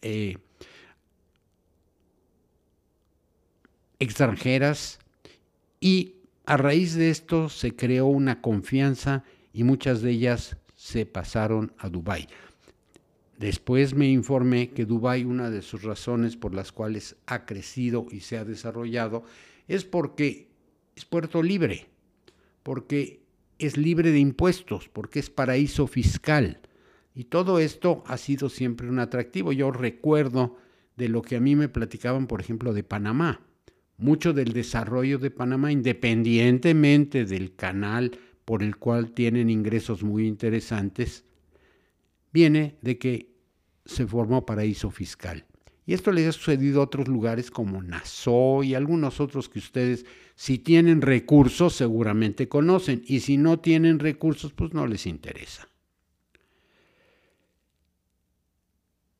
eh, 0.00 0.38
extranjeras 3.98 4.98
y 5.80 6.14
a 6.46 6.56
raíz 6.56 6.94
de 6.94 7.10
esto 7.10 7.50
se 7.50 7.76
creó 7.76 8.06
una 8.06 8.40
confianza 8.40 9.22
y 9.52 9.64
muchas 9.64 10.00
de 10.00 10.12
ellas 10.12 10.56
se 10.76 11.04
pasaron 11.04 11.74
a 11.76 11.90
Dubái. 11.90 12.26
Después 13.38 13.94
me 13.94 14.08
informé 14.08 14.70
que 14.70 14.86
Dubái, 14.86 15.24
una 15.24 15.50
de 15.50 15.62
sus 15.62 15.82
razones 15.82 16.36
por 16.36 16.54
las 16.54 16.72
cuales 16.72 17.16
ha 17.26 17.44
crecido 17.44 18.06
y 18.10 18.20
se 18.20 18.38
ha 18.38 18.44
desarrollado, 18.44 19.24
es 19.68 19.84
porque 19.84 20.48
es 20.94 21.04
puerto 21.04 21.42
libre, 21.42 21.86
porque 22.62 23.20
es 23.58 23.76
libre 23.76 24.10
de 24.10 24.18
impuestos, 24.18 24.88
porque 24.88 25.18
es 25.18 25.28
paraíso 25.28 25.86
fiscal. 25.86 26.60
Y 27.14 27.24
todo 27.24 27.58
esto 27.58 28.04
ha 28.06 28.16
sido 28.16 28.48
siempre 28.48 28.88
un 28.88 28.98
atractivo. 28.98 29.52
Yo 29.52 29.70
recuerdo 29.70 30.56
de 30.96 31.08
lo 31.08 31.22
que 31.22 31.36
a 31.36 31.40
mí 31.40 31.56
me 31.56 31.68
platicaban, 31.68 32.26
por 32.26 32.40
ejemplo, 32.40 32.72
de 32.72 32.84
Panamá. 32.84 33.40
Mucho 33.98 34.32
del 34.32 34.52
desarrollo 34.52 35.18
de 35.18 35.30
Panamá, 35.30 35.72
independientemente 35.72 37.24
del 37.24 37.54
canal 37.54 38.18
por 38.44 38.62
el 38.62 38.76
cual 38.76 39.12
tienen 39.12 39.50
ingresos 39.50 40.02
muy 40.02 40.26
interesantes, 40.26 41.24
viene 42.32 42.78
de 42.82 42.98
que 42.98 43.36
se 43.84 44.06
formó 44.06 44.44
paraíso 44.44 44.90
fiscal. 44.90 45.46
Y 45.86 45.94
esto 45.94 46.10
les 46.10 46.26
ha 46.28 46.32
sucedido 46.32 46.80
a 46.80 46.84
otros 46.84 47.06
lugares 47.06 47.50
como 47.50 47.80
Nassau 47.80 48.64
y 48.64 48.74
algunos 48.74 49.20
otros 49.20 49.48
que 49.48 49.60
ustedes, 49.60 50.04
si 50.34 50.58
tienen 50.58 51.00
recursos, 51.00 51.74
seguramente 51.74 52.48
conocen. 52.48 53.02
Y 53.06 53.20
si 53.20 53.36
no 53.36 53.60
tienen 53.60 54.00
recursos, 54.00 54.52
pues 54.52 54.74
no 54.74 54.88
les 54.88 55.06
interesa. 55.06 55.68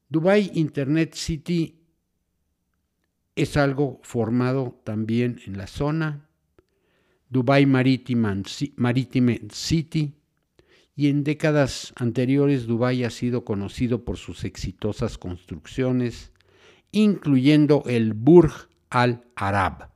Dubai 0.08 0.50
Internet 0.54 1.14
City 1.14 1.82
es 3.36 3.56
algo 3.56 4.00
formado 4.02 4.80
también 4.82 5.40
en 5.46 5.58
la 5.58 5.68
zona. 5.68 6.28
Dubai 7.28 7.64
Maritime, 7.66 8.42
City 9.50 10.15
y 10.96 11.08
en 11.08 11.24
décadas 11.24 11.92
anteriores 11.96 12.66
Dubái 12.66 13.04
ha 13.04 13.10
sido 13.10 13.44
conocido 13.44 14.04
por 14.06 14.16
sus 14.16 14.44
exitosas 14.44 15.18
construcciones, 15.18 16.32
incluyendo 16.90 17.82
el 17.86 18.14
Burj 18.14 18.70
Al 18.88 19.22
Arab. 19.36 19.90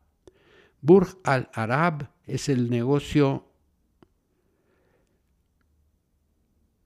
Burj 0.82 1.16
Al 1.24 1.48
Arab 1.54 2.10
es 2.26 2.50
el 2.50 2.68
negocio 2.68 3.50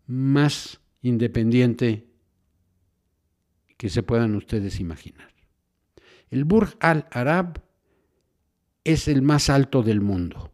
más 0.06 0.80
independiente 1.02 2.06
que 3.76 3.88
se 3.88 4.04
puedan 4.04 4.36
ustedes 4.36 4.78
imaginar. 4.78 5.34
El 6.30 6.44
Burj 6.44 6.76
Al 6.78 7.08
Arab 7.10 7.64
es 8.84 9.08
el 9.08 9.22
más 9.22 9.50
alto 9.50 9.82
del 9.82 10.00
mundo 10.00 10.53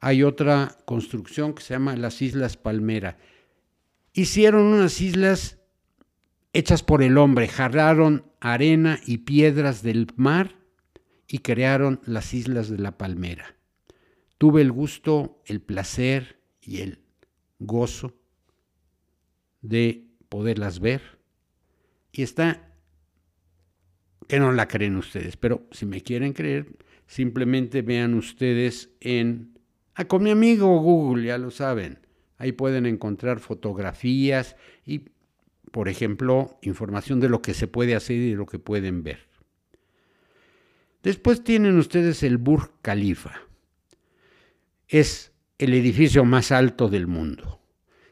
hay 0.00 0.22
otra 0.22 0.78
construcción 0.86 1.54
que 1.54 1.62
se 1.62 1.74
llama 1.74 1.94
las 1.96 2.22
Islas 2.22 2.56
Palmera. 2.56 3.18
Hicieron 4.12 4.62
unas 4.62 5.00
islas 5.00 5.58
hechas 6.52 6.82
por 6.82 7.02
el 7.02 7.18
hombre, 7.18 7.48
jarraron 7.48 8.24
arena 8.40 8.98
y 9.06 9.18
piedras 9.18 9.82
del 9.82 10.08
mar 10.16 10.56
y 11.28 11.38
crearon 11.38 12.00
las 12.06 12.34
Islas 12.34 12.68
de 12.68 12.78
la 12.78 12.98
Palmera. 12.98 13.56
Tuve 14.38 14.62
el 14.62 14.72
gusto, 14.72 15.42
el 15.46 15.60
placer 15.60 16.40
y 16.60 16.80
el 16.80 17.02
gozo 17.58 18.16
de 19.60 20.08
poderlas 20.28 20.80
ver. 20.80 21.20
Y 22.10 22.22
está, 22.22 22.74
que 24.26 24.40
no 24.40 24.50
la 24.50 24.66
creen 24.66 24.96
ustedes, 24.96 25.36
pero 25.36 25.68
si 25.70 25.86
me 25.86 26.00
quieren 26.00 26.32
creer, 26.32 26.78
simplemente 27.06 27.82
vean 27.82 28.14
ustedes 28.14 28.90
en 29.00 29.59
Ah, 30.00 30.06
con 30.06 30.22
mi 30.22 30.30
amigo 30.30 30.78
Google, 30.78 31.26
ya 31.26 31.36
lo 31.36 31.50
saben. 31.50 31.98
Ahí 32.38 32.52
pueden 32.52 32.86
encontrar 32.86 33.38
fotografías 33.38 34.56
y, 34.86 35.10
por 35.72 35.90
ejemplo, 35.90 36.58
información 36.62 37.20
de 37.20 37.28
lo 37.28 37.42
que 37.42 37.52
se 37.52 37.66
puede 37.66 37.94
hacer 37.94 38.16
y 38.16 38.34
lo 38.34 38.46
que 38.46 38.58
pueden 38.58 39.02
ver. 39.02 39.28
Después 41.02 41.44
tienen 41.44 41.76
ustedes 41.76 42.22
el 42.22 42.38
Burj 42.38 42.70
Khalifa. 42.80 43.42
Es 44.88 45.32
el 45.58 45.74
edificio 45.74 46.24
más 46.24 46.50
alto 46.50 46.88
del 46.88 47.06
mundo. 47.06 47.60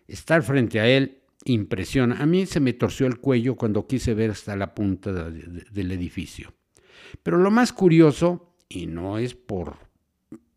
Estar 0.07 0.43
frente 0.43 0.81
a 0.81 0.87
él 0.87 1.23
impresiona. 1.47 2.19
A 2.21 2.27
mí 2.27 2.45
se 2.45 2.61
me 2.61 2.75
torció 2.75 3.07
el 3.07 3.19
cuello 3.19 3.57
cuando 3.57 3.87
quise 3.87 4.13
ver 4.13 4.33
hasta 4.33 4.57
la 4.57 4.75
punta 4.75 5.11
del 5.11 5.91
edificio. 5.91 6.53
Pero 7.23 7.39
lo 7.39 7.51
más 7.51 7.73
curioso, 7.73 8.55
y 8.69 8.87
no 8.89 9.17
es 9.17 9.35
por 9.35 9.79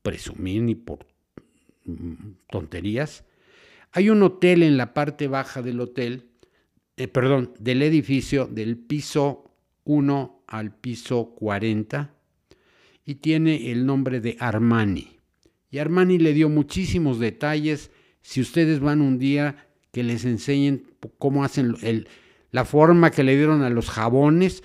presumir 0.02 0.64
ni 0.64 0.76
por 0.76 1.11
tonterías. 2.50 3.26
Hay 3.92 4.10
un 4.10 4.24
hotel 4.24 4.64
en 4.64 4.78
la 4.78 4.94
parte 4.94 5.28
baja 5.28 5.62
del 5.62 5.80
hotel, 5.80 6.30
eh, 6.98 7.08
perdón, 7.08 7.54
del 7.60 7.82
edificio, 7.82 8.48
del 8.48 8.78
piso 8.78 9.52
1 9.84 10.44
al 10.48 10.76
piso 10.76 11.34
40, 11.36 12.14
y 13.06 13.16
tiene 13.16 13.72
el 13.72 13.86
nombre 13.86 14.22
de 14.22 14.38
Armani. 14.40 15.18
Y 15.70 15.80
Armani 15.80 16.20
le 16.20 16.34
dio 16.34 16.50
muchísimos 16.50 17.20
detalles. 17.20 17.92
Si 18.22 18.42
ustedes 18.42 18.80
van 18.80 19.02
un 19.02 19.18
día, 19.18 19.68
que 19.92 20.04
les 20.04 20.26
enseñen 20.26 20.86
cómo 21.18 21.44
hacen 21.44 21.76
la 22.52 22.66
forma 22.66 23.12
que 23.12 23.24
le 23.24 23.36
dieron 23.36 23.62
a 23.62 23.70
los 23.70 23.90
jabones, 23.90 24.64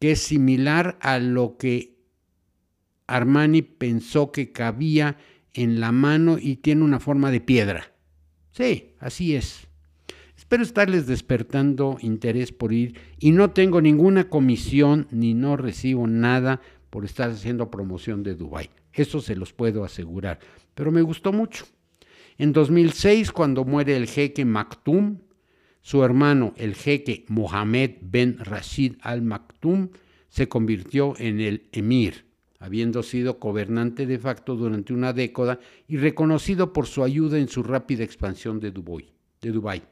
que 0.00 0.12
es 0.12 0.20
similar 0.20 0.98
a 1.00 1.18
lo 1.18 1.56
que 1.56 1.94
Armani 3.06 3.62
pensó 3.62 4.32
que 4.32 4.52
cabía 4.52 5.16
en 5.54 5.80
la 5.80 5.92
mano 5.92 6.36
y 6.38 6.56
tiene 6.56 6.82
una 6.82 7.00
forma 7.00 7.30
de 7.30 7.40
piedra. 7.40 7.92
Sí, 8.50 8.92
así 8.98 9.34
es. 9.34 9.66
Espero 10.36 10.62
estarles 10.62 11.06
despertando 11.06 11.96
interés 12.00 12.52
por 12.52 12.72
ir 12.72 12.98
y 13.18 13.32
no 13.32 13.50
tengo 13.52 13.80
ninguna 13.80 14.28
comisión 14.28 15.06
ni 15.10 15.32
no 15.32 15.56
recibo 15.56 16.06
nada 16.06 16.60
por 16.90 17.04
estar 17.04 17.30
haciendo 17.30 17.70
promoción 17.70 18.22
de 18.22 18.34
Dubái. 18.34 18.70
Eso 18.92 19.20
se 19.20 19.36
los 19.36 19.52
puedo 19.52 19.84
asegurar. 19.84 20.38
Pero 20.74 20.92
me 20.92 21.02
gustó 21.02 21.32
mucho. 21.32 21.66
En 22.36 22.52
2006, 22.52 23.32
cuando 23.32 23.64
muere 23.64 23.96
el 23.96 24.06
jeque 24.06 24.44
Maktoum, 24.44 25.18
su 25.82 26.02
hermano, 26.02 26.52
el 26.56 26.74
jeque 26.74 27.24
Mohammed 27.28 27.92
Ben 28.00 28.38
Rashid 28.38 28.96
Al 29.00 29.22
Maktoum, 29.22 29.90
se 30.28 30.48
convirtió 30.48 31.14
en 31.18 31.40
el 31.40 31.68
emir 31.72 32.26
habiendo 32.64 33.02
sido 33.02 33.34
gobernante 33.34 34.06
de 34.06 34.18
facto 34.18 34.56
durante 34.56 34.94
una 34.94 35.12
década 35.12 35.60
y 35.86 35.98
reconocido 35.98 36.72
por 36.72 36.86
su 36.86 37.04
ayuda 37.04 37.38
en 37.38 37.48
su 37.48 37.62
rápida 37.62 38.04
expansión 38.04 38.58
de 38.58 38.70
Dubái. 38.70 39.82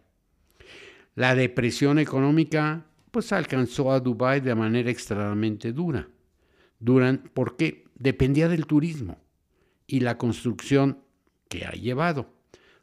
La 1.14 1.34
depresión 1.34 1.98
económica 1.98 2.86
pues 3.10 3.30
alcanzó 3.32 3.92
a 3.92 4.00
Dubái 4.00 4.40
de 4.40 4.54
manera 4.54 4.90
extremadamente 4.90 5.74
dura, 5.74 6.08
porque 7.34 7.84
dependía 7.94 8.48
del 8.48 8.64
turismo 8.64 9.18
y 9.86 10.00
la 10.00 10.16
construcción 10.16 10.96
que 11.50 11.66
ha 11.66 11.72
llevado. 11.72 12.32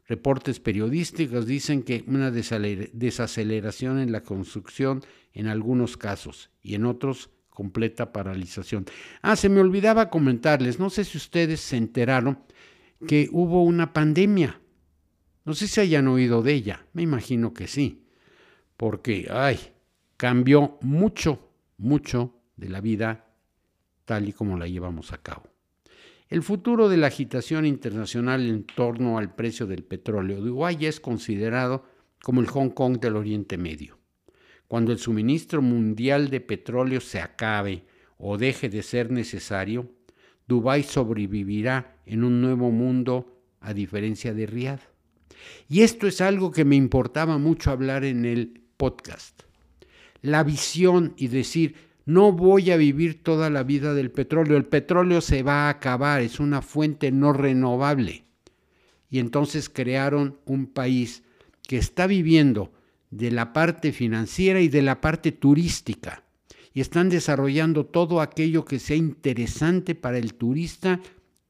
Reportes 0.06 0.60
periodísticos 0.60 1.46
dicen 1.46 1.82
que 1.82 2.04
una 2.06 2.30
desaceleración 2.30 3.98
en 3.98 4.12
la 4.12 4.22
construcción 4.22 5.02
en 5.32 5.48
algunos 5.48 5.96
casos 5.96 6.50
y 6.62 6.76
en 6.76 6.84
otros 6.84 7.30
completa 7.60 8.10
paralización. 8.10 8.86
Ah, 9.20 9.36
se 9.36 9.50
me 9.50 9.60
olvidaba 9.60 10.08
comentarles, 10.08 10.80
no 10.80 10.88
sé 10.88 11.04
si 11.04 11.18
ustedes 11.18 11.60
se 11.60 11.76
enteraron 11.76 12.38
que 13.06 13.28
hubo 13.32 13.64
una 13.64 13.92
pandemia. 13.92 14.58
No 15.44 15.52
sé 15.52 15.68
si 15.68 15.78
hayan 15.78 16.08
oído 16.08 16.40
de 16.40 16.54
ella, 16.54 16.86
me 16.94 17.02
imagino 17.02 17.52
que 17.52 17.66
sí, 17.66 18.06
porque, 18.78 19.28
ay, 19.30 19.58
cambió 20.16 20.78
mucho, 20.80 21.50
mucho 21.76 22.34
de 22.56 22.70
la 22.70 22.80
vida 22.80 23.26
tal 24.06 24.26
y 24.26 24.32
como 24.32 24.56
la 24.56 24.66
llevamos 24.66 25.12
a 25.12 25.18
cabo. 25.18 25.42
El 26.30 26.42
futuro 26.42 26.88
de 26.88 26.96
la 26.96 27.08
agitación 27.08 27.66
internacional 27.66 28.48
en 28.48 28.64
torno 28.64 29.18
al 29.18 29.34
precio 29.34 29.66
del 29.66 29.84
petróleo 29.84 30.36
de 30.36 30.42
Uruguay 30.44 30.78
es 30.86 30.98
considerado 30.98 31.84
como 32.22 32.40
el 32.40 32.46
Hong 32.46 32.70
Kong 32.70 32.98
del 32.98 33.16
Oriente 33.16 33.58
Medio. 33.58 33.99
Cuando 34.70 34.92
el 34.92 35.00
suministro 35.00 35.62
mundial 35.62 36.30
de 36.30 36.40
petróleo 36.40 37.00
se 37.00 37.18
acabe 37.18 37.82
o 38.18 38.38
deje 38.38 38.68
de 38.68 38.84
ser 38.84 39.10
necesario, 39.10 39.90
Dubái 40.46 40.84
sobrevivirá 40.84 41.96
en 42.06 42.22
un 42.22 42.40
nuevo 42.40 42.70
mundo 42.70 43.42
a 43.58 43.74
diferencia 43.74 44.32
de 44.32 44.46
Riad. 44.46 44.78
Y 45.68 45.80
esto 45.80 46.06
es 46.06 46.20
algo 46.20 46.52
que 46.52 46.64
me 46.64 46.76
importaba 46.76 47.36
mucho 47.36 47.72
hablar 47.72 48.04
en 48.04 48.24
el 48.24 48.62
podcast. 48.76 49.42
La 50.22 50.44
visión 50.44 51.14
y 51.16 51.26
decir, 51.26 51.74
no 52.04 52.30
voy 52.30 52.70
a 52.70 52.76
vivir 52.76 53.24
toda 53.24 53.50
la 53.50 53.64
vida 53.64 53.92
del 53.92 54.12
petróleo, 54.12 54.56
el 54.56 54.66
petróleo 54.66 55.20
se 55.20 55.42
va 55.42 55.66
a 55.66 55.70
acabar, 55.70 56.20
es 56.20 56.38
una 56.38 56.62
fuente 56.62 57.10
no 57.10 57.32
renovable. 57.32 58.22
Y 59.10 59.18
entonces 59.18 59.68
crearon 59.68 60.38
un 60.44 60.68
país 60.68 61.24
que 61.66 61.76
está 61.76 62.06
viviendo 62.06 62.70
de 63.10 63.30
la 63.30 63.52
parte 63.52 63.92
financiera 63.92 64.60
y 64.60 64.68
de 64.68 64.82
la 64.82 65.00
parte 65.00 65.32
turística. 65.32 66.24
Y 66.72 66.80
están 66.80 67.08
desarrollando 67.08 67.86
todo 67.86 68.20
aquello 68.20 68.64
que 68.64 68.78
sea 68.78 68.96
interesante 68.96 69.94
para 69.94 70.18
el 70.18 70.34
turista 70.34 71.00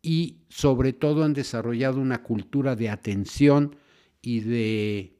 y 0.03 0.39
sobre 0.49 0.93
todo 0.93 1.25
han 1.25 1.35
desarrollado 1.35 2.01
una 2.01 2.23
cultura 2.23 2.75
de 2.75 2.89
atención 2.89 3.77
y 4.23 4.41
de 4.41 5.17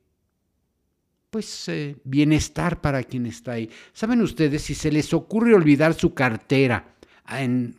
pues 1.29 1.69
eh, 1.69 1.97
bienestar 2.03 2.81
para 2.81 3.05
quien 3.05 3.27
está 3.27 3.53
ahí. 3.53 3.71
¿Saben 3.93 4.21
ustedes 4.21 4.63
si 4.63 4.75
se 4.75 4.91
les 4.91 5.15
ocurre 5.15 5.55
olvidar 5.55 5.95
su 5.95 6.13
cartera 6.13 6.97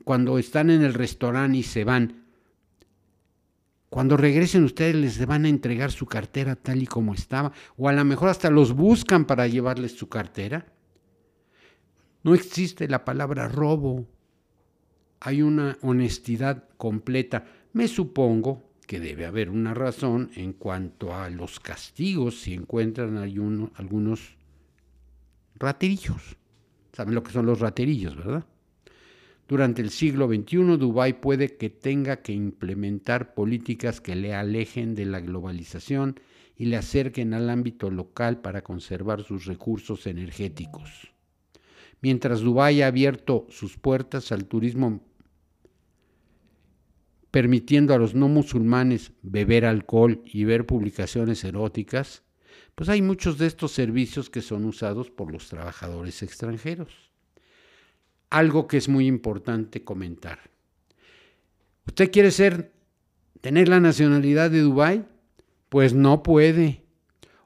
cuando 0.05 0.37
están 0.37 0.69
en 0.69 0.81
el 0.81 0.93
restaurante 0.93 1.57
y 1.57 1.63
se 1.63 1.83
van? 1.83 2.20
Cuando 3.91 4.15
regresen 4.15 4.63
ustedes 4.63 4.95
les 4.95 5.25
van 5.25 5.43
a 5.43 5.49
entregar 5.49 5.91
su 5.91 6.05
cartera 6.05 6.55
tal 6.55 6.81
y 6.81 6.87
como 6.87 7.13
estaba, 7.13 7.51
o 7.75 7.89
a 7.89 7.91
lo 7.91 8.05
mejor 8.05 8.29
hasta 8.29 8.49
los 8.49 8.71
buscan 8.71 9.25
para 9.25 9.47
llevarles 9.47 9.97
su 9.97 10.07
cartera. 10.07 10.65
No 12.23 12.33
existe 12.33 12.87
la 12.87 13.03
palabra 13.03 13.49
robo. 13.49 14.07
Hay 15.19 15.41
una 15.41 15.77
honestidad 15.81 16.69
completa. 16.77 17.43
Me 17.73 17.89
supongo 17.89 18.63
que 18.87 19.01
debe 19.01 19.25
haber 19.25 19.49
una 19.49 19.73
razón 19.73 20.31
en 20.35 20.53
cuanto 20.53 21.13
a 21.13 21.29
los 21.29 21.59
castigos 21.59 22.39
si 22.39 22.53
encuentran 22.53 23.17
algunos 23.17 24.37
raterillos. 25.55 26.37
¿Saben 26.93 27.13
lo 27.13 27.23
que 27.23 27.33
son 27.33 27.45
los 27.45 27.59
raterillos, 27.59 28.15
verdad? 28.15 28.45
Durante 29.51 29.81
el 29.81 29.89
siglo 29.89 30.29
XXI, 30.29 30.77
Dubái 30.77 31.19
puede 31.19 31.57
que 31.57 31.69
tenga 31.69 32.21
que 32.21 32.31
implementar 32.31 33.33
políticas 33.33 33.99
que 33.99 34.15
le 34.15 34.33
alejen 34.33 34.95
de 34.95 35.03
la 35.03 35.19
globalización 35.19 36.17
y 36.55 36.67
le 36.67 36.77
acerquen 36.77 37.33
al 37.33 37.49
ámbito 37.49 37.91
local 37.91 38.39
para 38.39 38.61
conservar 38.61 39.23
sus 39.23 39.43
recursos 39.43 40.07
energéticos. 40.07 41.11
Mientras 41.99 42.39
Dubái 42.39 42.81
ha 42.81 42.87
abierto 42.87 43.45
sus 43.49 43.77
puertas 43.77 44.31
al 44.31 44.45
turismo 44.45 45.03
permitiendo 47.29 47.93
a 47.93 47.97
los 47.97 48.15
no 48.15 48.29
musulmanes 48.29 49.11
beber 49.21 49.65
alcohol 49.65 50.21
y 50.23 50.45
ver 50.45 50.65
publicaciones 50.65 51.43
eróticas, 51.43 52.23
pues 52.73 52.87
hay 52.87 53.01
muchos 53.01 53.37
de 53.37 53.47
estos 53.47 53.73
servicios 53.73 54.29
que 54.29 54.41
son 54.41 54.63
usados 54.63 55.11
por 55.11 55.29
los 55.29 55.49
trabajadores 55.49 56.23
extranjeros. 56.23 57.10
Algo 58.31 58.67
que 58.67 58.77
es 58.77 58.89
muy 58.89 59.05
importante 59.05 59.83
comentar. 59.83 60.39
¿Usted 61.85 62.11
quiere 62.11 62.31
ser 62.31 62.71
tener 63.41 63.67
la 63.67 63.79
nacionalidad 63.79 64.49
de 64.49 64.61
Dubái? 64.61 65.05
Pues 65.69 65.93
no 65.93 66.23
puede. 66.23 66.83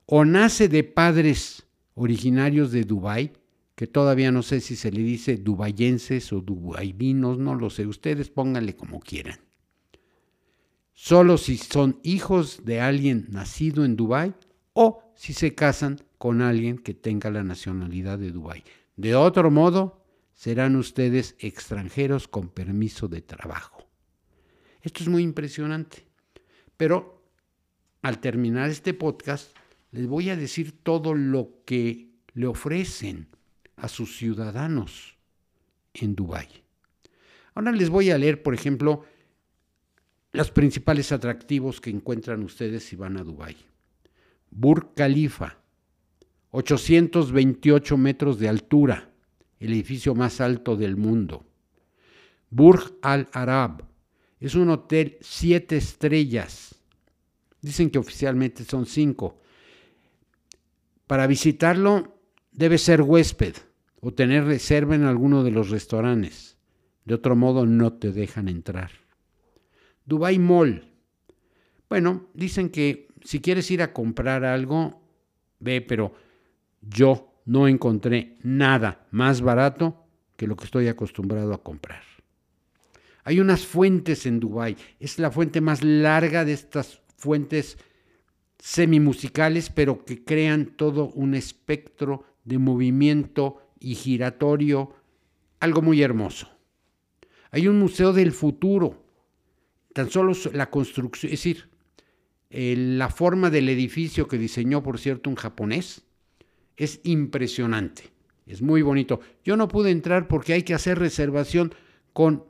O 0.06 0.24
nace 0.24 0.69
de 0.69 0.84
padres 0.84 1.65
originarios 1.95 2.71
de 2.71 2.84
Dubái, 2.84 3.34
que 3.76 3.88
todavía 3.88 4.32
no 4.32 4.43
sé 4.43 4.62
si 4.62 4.76
se 4.76 4.91
le 4.91 5.02
dice 5.02 5.38
dubayenses 5.38 6.32
o 6.32 6.39
dubaivinos, 6.41 7.38
no 7.39 7.56
lo 7.56 7.69
sé, 7.69 7.86
ustedes 7.86 8.30
pónganle 8.30 8.76
como 8.76 9.00
quieran. 9.00 9.39
Solo 10.93 11.38
si 11.38 11.58
son 11.58 12.00
hijos 12.04 12.62
de 12.63 12.80
alguien 12.80 13.26
nacido 13.30 13.84
en 13.84 13.98
Dubái 13.98 14.34
o 14.74 15.04
si 15.15 15.34
se 15.34 15.54
casan 15.54 16.00
con 16.17 16.41
alguien 16.41 16.78
que 16.78 16.93
tenga 16.93 17.30
la 17.32 17.43
nacionalidad 17.43 18.17
de 18.17 18.32
Dubái. 18.32 18.63
De 18.95 19.15
otro 19.15 19.52
modo, 19.52 20.05
serán 20.36 20.76
ustedes 20.76 21.36
extranjeros 21.39 22.28
con 22.28 22.50
permiso 22.50 23.08
de 23.08 23.21
trabajo. 23.21 23.88
Esto 24.82 25.02
es 25.02 25.10
muy 25.10 25.24
impresionante. 25.24 26.06
Pero 26.78 27.24
al 28.02 28.19
terminar 28.19 28.69
este 28.69 28.93
podcast, 28.93 29.56
les 29.91 30.06
voy 30.08 30.30
a 30.30 30.36
decir 30.36 30.84
todo 30.84 31.15
lo 31.15 31.63
que 31.65 32.12
le 32.34 32.48
ofrecen 32.48 33.30
a 33.78 33.88
sus 33.88 34.17
ciudadanos 34.17 35.17
en 35.93 36.15
Dubái. 36.15 36.50
Ahora 37.56 37.71
les 37.71 37.89
voy 37.89 38.12
a 38.12 38.17
leer, 38.17 38.43
por 38.43 38.54
ejemplo, 38.54 39.06
los 40.34 40.52
principales 40.52 41.13
atractivos 41.13 41.80
que 41.80 41.89
encuentran 41.89 42.43
ustedes 42.43 42.84
si 42.84 42.98
van 42.98 43.15
a 43.15 43.24
Dubái. 43.24 43.56
Burj 44.52 44.93
Khalifa, 44.95 45.58
828 46.52 47.98
metros 47.98 48.38
de 48.38 48.50
altura, 48.50 49.14
el 49.65 49.73
edificio 49.73 50.15
más 50.15 50.41
alto 50.41 50.75
del 50.75 50.95
mundo. 50.95 51.45
Burj 52.49 52.93
Al 53.01 53.28
Arab, 53.34 53.84
es 54.39 54.56
un 54.56 54.69
hotel 54.69 55.17
siete 55.21 55.78
estrellas, 55.78 56.75
Dicen 57.65 57.89
que 57.89 57.97
oficialmente 57.97 58.63
son 58.63 58.86
cinco. 58.86 59.39
Para 61.08 61.25
visitarlo 61.25 62.19
debe 62.51 62.78
ser 62.78 63.01
huésped 63.01 63.56
o 64.01 64.13
tener 64.13 64.43
reserva 64.43 64.93
en 64.93 65.01
alguno 65.01 65.43
de 65.43 65.49
los 65.49 65.71
restaurantes. 65.71 66.58
De 67.06 67.15
otro 67.15 67.36
modo 67.36 67.65
no 67.65 67.93
te 67.93 68.12
dejan 68.12 68.49
entrar. 68.49 68.91
Dubai 70.06 70.38
Mall. 70.38 70.93
Bueno, 71.89 72.28
dicen 72.36 72.69
que 72.69 73.08
si 73.23 73.41
quieres 73.41 73.71
ir 73.71 73.82
a 73.82 73.93
comprar 73.93 74.45
algo, 74.45 75.01
ve, 75.58 75.82
pero 75.82 76.13
yo 76.82 77.34
no 77.45 77.67
encontré 77.67 78.38
nada 78.41 79.08
más 79.12 79.41
barato 79.41 80.03
que 80.36 80.47
lo 80.47 80.55
que 80.55 80.65
estoy 80.65 80.88
acostumbrado 80.88 81.53
a 81.53 81.63
comprar. 81.63 82.03
Hay 83.23 83.39
unas 83.39 83.65
fuentes 83.65 84.25
en 84.25 84.39
Dubai. 84.39 84.75
Es 84.99 85.17
la 85.17 85.31
fuente 85.31 85.62
más 85.62 85.84
larga 85.84 86.45
de 86.45 86.53
estas 86.53 87.01
fuentes 87.17 87.77
semimusicales, 88.60 89.69
pero 89.69 90.05
que 90.05 90.23
crean 90.23 90.65
todo 90.75 91.10
un 91.10 91.34
espectro 91.34 92.25
de 92.43 92.58
movimiento 92.60 93.62
y 93.79 93.95
giratorio, 93.95 94.93
algo 95.60 95.81
muy 95.81 96.01
hermoso. 96.01 96.49
Hay 97.51 97.67
un 97.67 97.79
museo 97.79 98.13
del 98.13 98.31
futuro, 98.31 99.03
tan 99.93 100.10
solo 100.10 100.34
la 100.53 100.69
construcción, 100.69 101.31
es 101.31 101.39
decir, 101.39 101.69
la 102.49 103.10
forma 103.10 103.49
del 103.49 103.69
edificio 103.69 104.27
que 104.27 104.38
diseñó, 104.38 104.84
por 104.84 104.99
cierto, 104.99 105.29
un 105.29 105.36
japonés, 105.36 106.03
es 106.77 106.99
impresionante, 107.03 108.11
es 108.45 108.61
muy 108.61 108.81
bonito. 108.81 109.19
Yo 109.43 109.57
no 109.57 109.67
pude 109.67 109.91
entrar 109.91 110.27
porque 110.27 110.53
hay 110.53 110.63
que 110.63 110.73
hacer 110.73 110.99
reservación 110.99 111.73
con 112.13 112.43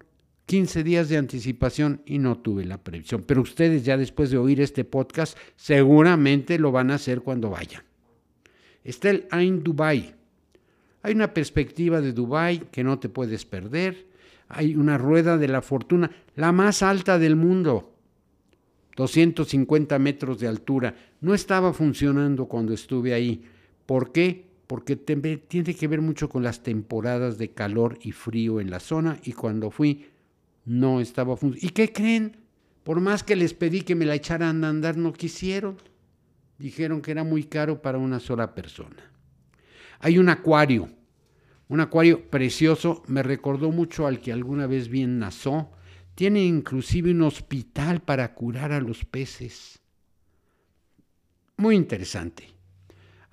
15 0.46 0.84
días 0.84 1.10
de 1.10 1.18
anticipación 1.18 2.02
y 2.06 2.20
no 2.20 2.38
tuve 2.38 2.66
la 2.66 2.78
previsión. 2.78 3.24
Pero 3.26 3.42
ustedes 3.42 3.84
ya 3.84 3.98
después 3.98 4.30
de 4.30 4.38
oír 4.38 4.62
este 4.62 4.84
podcast 4.84 5.38
seguramente 5.56 6.60
lo 6.60 6.72
van 6.72 6.92
a 6.92 6.96
hacer 6.96 7.22
cuando 7.22 7.50
vayan. 7.50 7.84
Está 8.84 9.10
el 9.10 9.26
Ain 9.32 9.64
Dubai. 9.64 10.14
Hay 11.02 11.14
una 11.14 11.34
perspectiva 11.34 12.02
de 12.02 12.14
Dubai 12.14 12.70
que 12.72 12.84
no 12.84 13.00
te 13.00 13.10
puedes 13.10 13.46
perder. 13.46 14.08
Hay 14.48 14.76
una 14.76 14.98
rueda 14.98 15.38
de 15.38 15.48
la 15.48 15.62
fortuna, 15.62 16.12
la 16.36 16.52
más 16.52 16.84
alta 16.84 17.18
del 17.18 17.36
mundo. 17.36 17.92
250 18.96 19.98
metros 20.00 20.40
de 20.40 20.48
altura. 20.48 20.96
No 21.22 21.34
estaba 21.34 21.74
funcionando 21.74 22.46
cuando 22.46 22.74
estuve 22.74 23.14
ahí. 23.14 23.44
¿Por 23.86 24.12
qué? 24.12 24.48
Porque 24.68 24.96
tiene 24.96 25.76
que 25.76 25.88
ver 25.88 26.02
mucho 26.02 26.30
con 26.30 26.44
las 26.44 26.64
temporadas 26.64 27.38
de 27.38 27.52
calor 27.52 28.00
y 28.02 28.12
frío 28.12 28.60
en 28.60 28.72
la 28.72 28.80
zona 28.80 29.20
y 29.24 29.34
cuando 29.34 29.70
fui 29.70 30.08
no 30.66 31.00
estaba 31.00 31.38
funcionando. 31.38 31.68
¿Y 31.68 31.70
qué 31.70 31.94
creen? 31.94 32.38
Por 32.84 33.00
más 33.00 33.24
que 33.24 33.36
les 33.36 33.54
pedí 33.54 33.82
que 33.82 33.96
me 33.96 34.06
la 34.06 34.16
echaran 34.16 34.64
a 34.64 34.70
andar, 34.70 34.98
no 34.98 35.14
quisieron. 35.14 35.78
Dijeron 36.58 37.02
que 37.02 37.12
era 37.12 37.24
muy 37.24 37.44
caro 37.44 37.82
para 37.82 37.98
una 37.98 38.20
sola 38.20 38.56
persona. 38.56 39.12
Hay 40.00 40.18
un 40.18 40.30
acuario, 40.30 40.90
un 41.68 41.80
acuario 41.80 42.30
precioso, 42.30 43.04
me 43.08 43.24
recordó 43.24 43.72
mucho 43.72 44.08
al 44.08 44.20
que 44.20 44.32
alguna 44.32 44.68
vez 44.68 44.90
vi 44.90 45.02
en. 45.02 45.24
Tiene 46.16 46.44
inclusive 46.44 47.12
un 47.12 47.24
hospital 47.24 48.02
para 48.02 48.34
curar 48.34 48.72
a 48.72 48.80
los 48.80 49.04
peces. 49.04 49.80
Muy 51.58 51.76
interesante. 51.76 52.55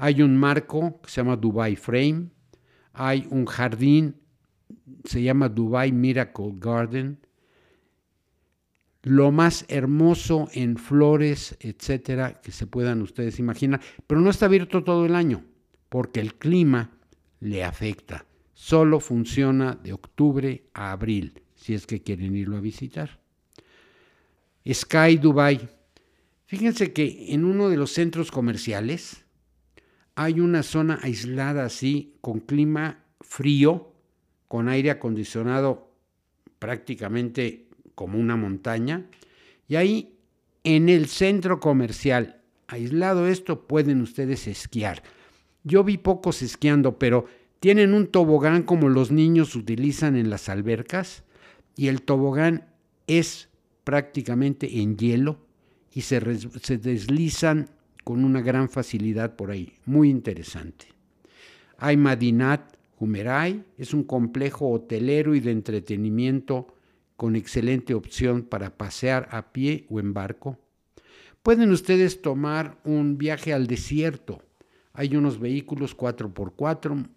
Hay 0.05 0.21
un 0.21 0.37
marco 0.37 1.01
que 1.01 1.11
se 1.11 1.21
llama 1.21 1.37
Dubai 1.37 1.77
Frame. 1.77 2.31
Hay 2.93 3.25
un 3.31 3.47
jardín 3.47 4.17
se 5.05 5.23
llama 5.23 5.49
Dubai 5.49 5.93
Miracle 5.93 6.55
Garden. 6.57 7.21
Lo 9.03 9.31
más 9.31 9.65
hermoso 9.69 10.49
en 10.55 10.77
flores, 10.77 11.57
etcétera, 11.61 12.41
que 12.41 12.51
se 12.51 12.67
puedan 12.67 13.01
ustedes 13.01 13.39
imaginar, 13.39 13.81
pero 14.09 14.21
no 14.21 14.31
está 14.31 14.47
abierto 14.47 14.83
todo 14.83 15.07
el 15.07 15.15
año, 15.15 15.45
porque 15.89 16.19
el 16.19 16.35
clima 16.35 16.91
le 17.39 17.63
afecta. 17.63 18.27
Solo 18.55 18.99
funciona 18.99 19.77
de 19.77 19.93
octubre 19.93 20.65
a 20.75 20.91
abril, 20.91 21.43
si 21.55 21.75
es 21.75 21.87
que 21.87 22.03
quieren 22.03 22.35
irlo 22.35 22.57
a 22.57 22.61
visitar. 22.61 23.21
Sky 24.69 25.17
Dubai. 25.17 25.69
Fíjense 26.47 26.93
que 26.93 27.33
en 27.33 27.45
uno 27.45 27.69
de 27.69 27.77
los 27.77 27.93
centros 27.93 28.33
comerciales 28.33 29.25
hay 30.15 30.41
una 30.41 30.63
zona 30.63 30.99
aislada 31.03 31.65
así, 31.65 32.15
con 32.21 32.41
clima 32.41 33.05
frío, 33.21 33.93
con 34.49 34.69
aire 34.69 34.91
acondicionado 34.91 35.91
prácticamente 36.59 37.69
como 37.95 38.19
una 38.19 38.37
montaña. 38.37 39.07
Y 39.69 39.77
ahí 39.77 40.19
en 40.65 40.89
el 40.89 41.07
centro 41.07 41.61
comercial, 41.61 42.43
aislado 42.69 43.27
esto, 43.27 43.67
pueden 43.67 44.01
ustedes 44.01 44.47
esquiar. 44.47 45.03
Yo 45.65 45.85
vi 45.85 45.97
pocos 45.99 46.43
esquiando, 46.43 46.99
pero 46.99 47.27
tienen 47.61 47.95
un 47.95 48.09
tobogán 48.09 48.65
como 48.65 48.89
los 48.89 49.11
niños 49.11 49.55
utilizan 49.55 50.17
en 50.17 50.31
las 50.31 50.49
albercas 50.49 51.25
y 51.77 51.89
el 51.89 52.03
tobogán 52.03 52.67
es 53.07 53.49
prácticamente 53.85 54.81
en 54.81 54.97
hielo 54.97 55.39
y 55.93 56.03
se, 56.03 56.21
se 56.61 56.79
deslizan 56.79 57.71
con 58.05 58.25
una 58.25 58.41
gran 58.41 58.69
facilidad 58.69 59.37
por 59.37 59.51
ahí. 59.51 59.75
Muy 59.85 60.11
interesante. 60.11 60.87
Hay 61.79 61.97
Madinat, 61.97 62.77
Humeray 62.99 63.65
es 63.79 63.95
un 63.95 64.05
complejo 64.05 64.71
hotelero 64.71 65.35
y 65.35 65.41
de 65.41 65.51
entretenimiento 65.51 66.69
con 67.17 67.37
excelente 67.37 67.95
opción 67.95 68.43
para 68.43 68.77
pasear 68.77 69.29
a 69.33 69.53
pie 69.53 69.87
o 69.91 69.99
en 69.99 70.15
barco. 70.15 70.59
Pueden 71.43 71.73
ustedes 71.73 72.23
tomar 72.23 72.79
un 72.85 73.19
viaje 73.19 73.53
al 73.53 73.67
desierto. 73.67 74.43
Hay 74.93 75.17
unos 75.17 75.41
vehículos 75.41 75.97
4x4. 75.97 77.09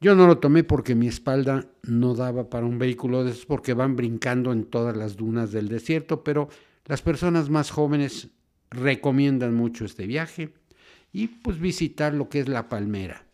Yo 0.00 0.14
no 0.14 0.26
lo 0.26 0.38
tomé 0.38 0.64
porque 0.64 0.94
mi 0.94 1.08
espalda 1.08 1.66
no 1.82 2.14
daba 2.14 2.48
para 2.48 2.64
un 2.64 2.78
vehículo 2.78 3.22
de 3.22 3.32
esos 3.32 3.44
porque 3.44 3.74
van 3.74 3.96
brincando 3.96 4.52
en 4.52 4.64
todas 4.64 4.96
las 4.96 5.16
dunas 5.16 5.52
del 5.52 5.68
desierto, 5.68 6.24
pero 6.24 6.48
las 6.86 7.02
personas 7.02 7.50
más 7.50 7.70
jóvenes 7.70 8.30
recomiendan 8.70 9.54
mucho 9.54 9.84
este 9.84 10.06
viaje 10.06 10.52
y 11.12 11.28
pues 11.28 11.58
visitar 11.58 12.14
lo 12.14 12.28
que 12.28 12.40
es 12.40 12.48
la 12.48 12.68
palmera. 12.68 13.26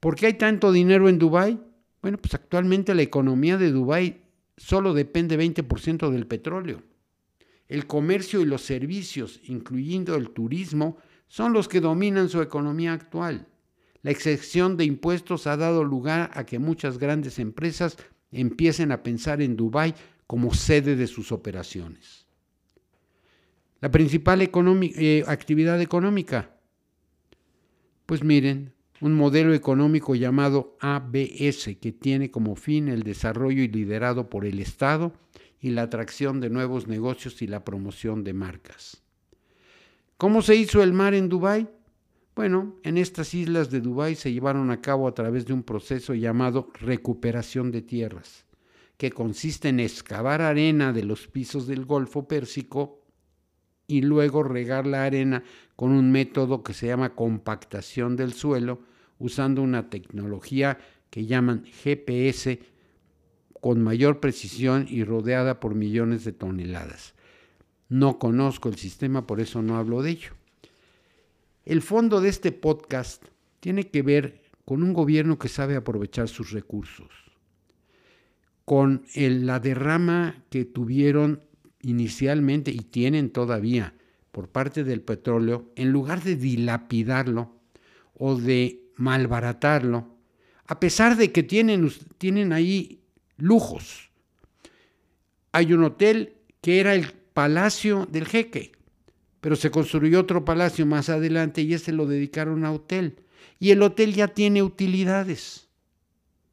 ¿Por 0.00 0.16
qué 0.16 0.26
hay 0.26 0.34
tanto 0.34 0.72
dinero 0.72 1.08
en 1.08 1.18
Dubái? 1.18 1.60
Bueno, 2.02 2.18
pues 2.18 2.34
actualmente 2.34 2.94
la 2.94 3.02
economía 3.02 3.56
de 3.56 3.70
Dubái 3.70 4.22
solo 4.56 4.94
depende 4.94 5.38
20% 5.38 6.10
del 6.10 6.26
petróleo. 6.26 6.82
El 7.68 7.86
comercio 7.86 8.40
y 8.40 8.44
los 8.44 8.62
servicios, 8.62 9.40
incluyendo 9.44 10.14
el 10.14 10.30
turismo, 10.30 10.98
son 11.28 11.52
los 11.52 11.68
que 11.68 11.80
dominan 11.80 12.28
su 12.28 12.40
economía 12.40 12.92
actual. 12.92 13.48
La 14.02 14.12
excepción 14.12 14.76
de 14.76 14.84
impuestos 14.84 15.48
ha 15.48 15.56
dado 15.56 15.82
lugar 15.82 16.30
a 16.34 16.46
que 16.46 16.60
muchas 16.60 16.98
grandes 16.98 17.40
empresas 17.40 17.96
empiecen 18.30 18.92
a 18.92 19.02
pensar 19.02 19.42
en 19.42 19.56
Dubái 19.56 19.94
como 20.26 20.54
sede 20.54 20.94
de 20.94 21.08
sus 21.08 21.32
operaciones. 21.32 22.25
La 23.80 23.90
principal 23.90 24.40
eh, 24.42 25.24
actividad 25.26 25.80
económica. 25.80 26.50
Pues 28.06 28.24
miren, 28.24 28.72
un 29.00 29.14
modelo 29.14 29.52
económico 29.52 30.14
llamado 30.14 30.76
ABS 30.80 31.76
que 31.80 31.92
tiene 31.92 32.30
como 32.30 32.56
fin 32.56 32.88
el 32.88 33.02
desarrollo 33.02 33.62
y 33.62 33.68
liderado 33.68 34.30
por 34.30 34.46
el 34.46 34.60
Estado 34.60 35.12
y 35.60 35.70
la 35.70 35.82
atracción 35.82 36.40
de 36.40 36.48
nuevos 36.48 36.86
negocios 36.86 37.42
y 37.42 37.46
la 37.46 37.64
promoción 37.64 38.24
de 38.24 38.32
marcas. 38.32 39.02
¿Cómo 40.16 40.40
se 40.40 40.56
hizo 40.56 40.82
el 40.82 40.94
mar 40.94 41.12
en 41.12 41.28
Dubái? 41.28 41.68
Bueno, 42.34 42.76
en 42.82 42.96
estas 42.96 43.34
islas 43.34 43.70
de 43.70 43.80
Dubái 43.80 44.14
se 44.14 44.32
llevaron 44.32 44.70
a 44.70 44.80
cabo 44.80 45.08
a 45.08 45.14
través 45.14 45.46
de 45.46 45.52
un 45.52 45.62
proceso 45.62 46.14
llamado 46.14 46.70
recuperación 46.80 47.70
de 47.70 47.82
tierras, 47.82 48.46
que 48.96 49.10
consiste 49.10 49.68
en 49.68 49.80
excavar 49.80 50.40
arena 50.40 50.92
de 50.92 51.02
los 51.02 51.28
pisos 51.28 51.66
del 51.66 51.84
Golfo 51.84 52.26
Pérsico 52.26 52.95
y 53.86 54.02
luego 54.02 54.42
regar 54.42 54.86
la 54.86 55.04
arena 55.04 55.44
con 55.76 55.92
un 55.92 56.10
método 56.10 56.62
que 56.62 56.74
se 56.74 56.86
llama 56.86 57.14
compactación 57.14 58.16
del 58.16 58.32
suelo 58.32 58.80
usando 59.18 59.62
una 59.62 59.88
tecnología 59.90 60.78
que 61.10 61.26
llaman 61.26 61.64
GPS 61.64 62.60
con 63.60 63.82
mayor 63.82 64.20
precisión 64.20 64.86
y 64.88 65.04
rodeada 65.04 65.60
por 65.60 65.74
millones 65.74 66.24
de 66.24 66.32
toneladas. 66.32 67.14
No 67.88 68.18
conozco 68.18 68.68
el 68.68 68.76
sistema, 68.76 69.26
por 69.26 69.40
eso 69.40 69.62
no 69.62 69.76
hablo 69.76 70.02
de 70.02 70.10
ello. 70.10 70.30
El 71.64 71.82
fondo 71.82 72.20
de 72.20 72.28
este 72.28 72.52
podcast 72.52 73.24
tiene 73.60 73.88
que 73.88 74.02
ver 74.02 74.42
con 74.64 74.82
un 74.82 74.92
gobierno 74.92 75.38
que 75.38 75.48
sabe 75.48 75.76
aprovechar 75.76 76.28
sus 76.28 76.50
recursos, 76.50 77.10
con 78.64 79.04
la 79.14 79.60
derrama 79.60 80.44
que 80.50 80.64
tuvieron 80.64 81.42
inicialmente 81.82 82.70
y 82.70 82.78
tienen 82.78 83.30
todavía 83.30 83.94
por 84.32 84.48
parte 84.48 84.84
del 84.84 85.00
petróleo, 85.00 85.72
en 85.76 85.92
lugar 85.92 86.22
de 86.22 86.36
dilapidarlo 86.36 87.56
o 88.12 88.36
de 88.36 88.82
malbaratarlo, 88.96 90.14
a 90.66 90.78
pesar 90.78 91.16
de 91.16 91.32
que 91.32 91.42
tienen, 91.42 91.90
tienen 92.18 92.52
ahí 92.52 93.00
lujos. 93.38 94.10
Hay 95.52 95.72
un 95.72 95.84
hotel 95.84 96.34
que 96.60 96.80
era 96.80 96.94
el 96.94 97.12
palacio 97.32 98.06
del 98.10 98.26
jeque, 98.26 98.72
pero 99.40 99.56
se 99.56 99.70
construyó 99.70 100.20
otro 100.20 100.44
palacio 100.44 100.84
más 100.84 101.08
adelante 101.08 101.62
y 101.62 101.72
ese 101.72 101.92
lo 101.92 102.06
dedicaron 102.06 102.64
a 102.64 102.72
hotel. 102.72 103.20
Y 103.58 103.70
el 103.70 103.82
hotel 103.82 104.12
ya 104.12 104.28
tiene 104.28 104.62
utilidades. 104.62 105.68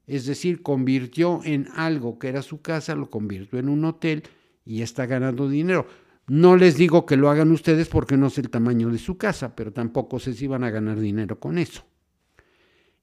Es 0.06 0.26
decir, 0.26 0.62
convirtió 0.62 1.42
en 1.44 1.68
algo 1.76 2.20
que 2.20 2.28
era 2.28 2.42
su 2.42 2.62
casa, 2.62 2.96
lo 2.96 3.10
convirtió 3.10 3.60
en 3.60 3.70
un 3.70 3.84
hotel 3.86 4.24
y 4.66 4.82
está 4.82 5.06
ganando 5.06 5.50
dinero. 5.50 5.88
No 6.28 6.56
les 6.56 6.78
digo 6.78 7.06
que 7.06 7.18
lo 7.18 7.30
hagan 7.30 7.52
ustedes 7.52 7.90
porque 7.90 8.16
no 8.16 8.30
sé 8.30 8.42
el 8.42 8.50
tamaño 8.50 8.90
de 8.90 8.98
su 8.98 9.18
casa, 9.18 9.56
pero 9.56 9.74
tampoco 9.74 10.20
sé 10.20 10.34
si 10.34 10.48
van 10.48 10.64
a 10.64 10.70
ganar 10.70 11.00
dinero 11.00 11.40
con 11.40 11.58
eso. 11.58 11.86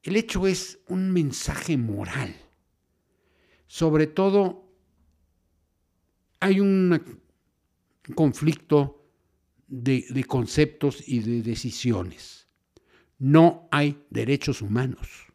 El 0.02 0.16
hecho 0.16 0.46
es 0.46 0.80
un 0.88 1.10
mensaje 1.12 1.76
moral. 1.76 2.34
Sobre 3.66 4.06
todo, 4.06 4.72
hay 6.40 6.60
un 6.60 7.20
conflicto 8.14 9.04
de, 9.68 10.06
de 10.08 10.24
conceptos 10.24 11.06
y 11.06 11.20
de 11.20 11.42
decisiones. 11.42 12.48
No 13.18 13.68
hay 13.70 14.02
derechos 14.08 14.62
humanos. 14.62 15.26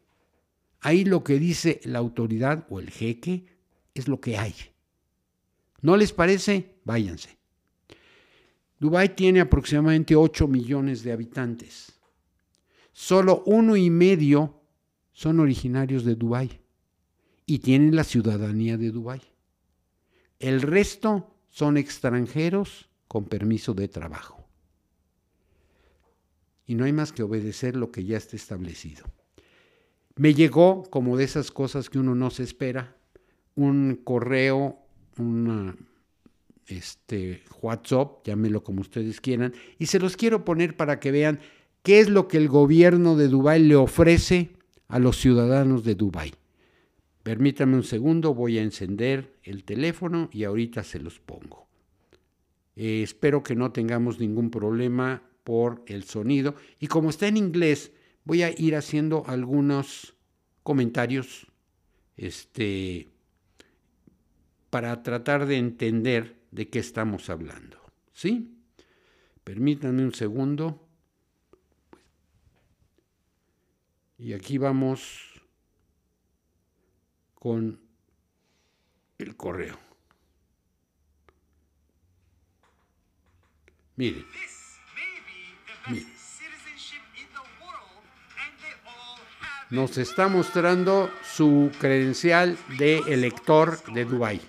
Ahí 0.80 1.04
lo 1.04 1.22
que 1.22 1.38
dice 1.38 1.80
la 1.84 2.00
autoridad 2.00 2.66
o 2.68 2.80
el 2.80 2.90
jeque 2.90 3.46
es 3.94 4.08
lo 4.08 4.20
que 4.20 4.36
hay. 4.36 4.54
¿No 5.86 5.96
les 5.96 6.12
parece? 6.12 6.80
Váyanse. 6.84 7.38
Dubái 8.80 9.10
tiene 9.10 9.38
aproximadamente 9.38 10.16
8 10.16 10.48
millones 10.48 11.04
de 11.04 11.12
habitantes. 11.12 11.92
Solo 12.92 13.44
uno 13.46 13.76
y 13.76 13.88
medio 13.88 14.62
son 15.12 15.38
originarios 15.38 16.04
de 16.04 16.16
Dubái 16.16 16.60
y 17.46 17.60
tienen 17.60 17.94
la 17.94 18.02
ciudadanía 18.02 18.76
de 18.76 18.90
Dubái. 18.90 19.22
El 20.40 20.60
resto 20.60 21.32
son 21.50 21.76
extranjeros 21.76 22.88
con 23.06 23.26
permiso 23.26 23.72
de 23.72 23.86
trabajo. 23.86 24.44
Y 26.66 26.74
no 26.74 26.84
hay 26.84 26.92
más 26.92 27.12
que 27.12 27.22
obedecer 27.22 27.76
lo 27.76 27.92
que 27.92 28.04
ya 28.04 28.16
está 28.16 28.34
establecido. 28.34 29.04
Me 30.16 30.34
llegó, 30.34 30.82
como 30.90 31.16
de 31.16 31.22
esas 31.22 31.52
cosas 31.52 31.88
que 31.88 32.00
uno 32.00 32.16
no 32.16 32.30
se 32.30 32.42
espera, 32.42 32.96
un 33.54 34.00
correo 34.02 34.85
una 35.18 35.76
este, 36.66 37.42
WhatsApp, 37.60 38.26
llámelo 38.26 38.62
como 38.62 38.80
ustedes 38.80 39.20
quieran, 39.20 39.54
y 39.78 39.86
se 39.86 39.98
los 39.98 40.16
quiero 40.16 40.44
poner 40.44 40.76
para 40.76 41.00
que 41.00 41.10
vean 41.10 41.40
qué 41.82 42.00
es 42.00 42.08
lo 42.08 42.28
que 42.28 42.36
el 42.36 42.48
gobierno 42.48 43.16
de 43.16 43.28
Dubái 43.28 43.62
le 43.62 43.76
ofrece 43.76 44.50
a 44.88 44.98
los 44.98 45.16
ciudadanos 45.18 45.84
de 45.84 45.94
Dubái. 45.94 46.32
Permítame 47.22 47.74
un 47.74 47.84
segundo, 47.84 48.34
voy 48.34 48.58
a 48.58 48.62
encender 48.62 49.36
el 49.42 49.64
teléfono 49.64 50.28
y 50.32 50.44
ahorita 50.44 50.84
se 50.84 51.00
los 51.00 51.18
pongo. 51.18 51.66
Eh, 52.76 53.02
espero 53.02 53.42
que 53.42 53.56
no 53.56 53.72
tengamos 53.72 54.20
ningún 54.20 54.50
problema 54.50 55.22
por 55.42 55.82
el 55.86 56.04
sonido. 56.04 56.54
Y 56.78 56.86
como 56.86 57.10
está 57.10 57.26
en 57.26 57.36
inglés, 57.36 57.92
voy 58.24 58.42
a 58.42 58.50
ir 58.50 58.76
haciendo 58.76 59.24
algunos 59.26 60.14
comentarios 60.62 61.46
este, 62.16 63.08
para 64.70 65.02
tratar 65.02 65.46
de 65.46 65.56
entender 65.58 66.36
de 66.50 66.68
qué 66.68 66.78
estamos 66.78 67.30
hablando. 67.30 67.80
¿Sí? 68.12 68.56
Permítanme 69.44 70.02
un 70.02 70.14
segundo. 70.14 70.82
Y 74.18 74.32
aquí 74.32 74.58
vamos 74.58 75.40
con 77.34 77.78
el 79.18 79.36
correo. 79.36 79.78
Miren. 83.96 84.26
Nos 89.70 89.98
está 89.98 90.28
mostrando 90.28 91.10
su 91.22 91.72
credencial 91.80 92.58
de 92.78 92.98
elector 92.98 93.82
de 93.92 94.04
Dubái. 94.04 94.40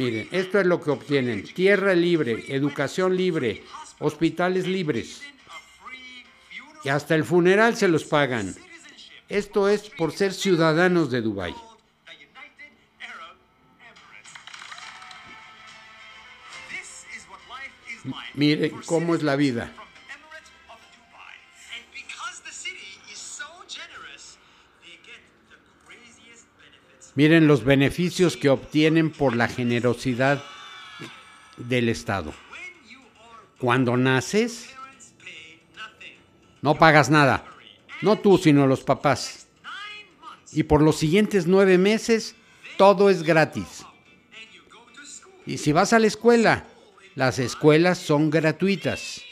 Miren, 0.00 0.28
esto 0.32 0.58
es 0.58 0.64
lo 0.64 0.80
que 0.80 0.90
obtienen. 0.90 1.44
Tierra 1.44 1.92
libre, 1.94 2.42
educación 2.48 3.18
libre, 3.18 3.62
hospitales 3.98 4.66
libres. 4.66 5.20
Y 6.82 6.88
hasta 6.88 7.14
el 7.14 7.22
funeral 7.22 7.76
se 7.76 7.86
los 7.86 8.04
pagan. 8.04 8.54
Esto 9.28 9.68
es 9.68 9.90
por 9.90 10.12
ser 10.12 10.32
ciudadanos 10.32 11.10
de 11.10 11.20
Dubái. 11.20 11.54
Miren 18.32 18.80
cómo 18.86 19.14
es 19.14 19.22
la 19.22 19.36
vida. 19.36 19.70
Miren 27.14 27.46
los 27.46 27.64
beneficios 27.64 28.36
que 28.36 28.48
obtienen 28.48 29.10
por 29.10 29.34
la 29.34 29.48
generosidad 29.48 30.42
del 31.56 31.88
Estado. 31.88 32.32
Cuando 33.58 33.96
naces, 33.96 34.70
no 36.62 36.76
pagas 36.76 37.10
nada. 37.10 37.44
No 38.00 38.18
tú, 38.18 38.38
sino 38.38 38.66
los 38.66 38.82
papás. 38.82 39.48
Y 40.52 40.62
por 40.62 40.82
los 40.82 40.96
siguientes 40.96 41.46
nueve 41.46 41.78
meses, 41.78 42.34
todo 42.78 43.10
es 43.10 43.22
gratis. 43.22 43.84
Y 45.46 45.58
si 45.58 45.72
vas 45.72 45.92
a 45.92 45.98
la 45.98 46.06
escuela, 46.06 46.64
las 47.14 47.38
escuelas 47.38 47.98
son 47.98 48.30
gratuitas. 48.30 49.22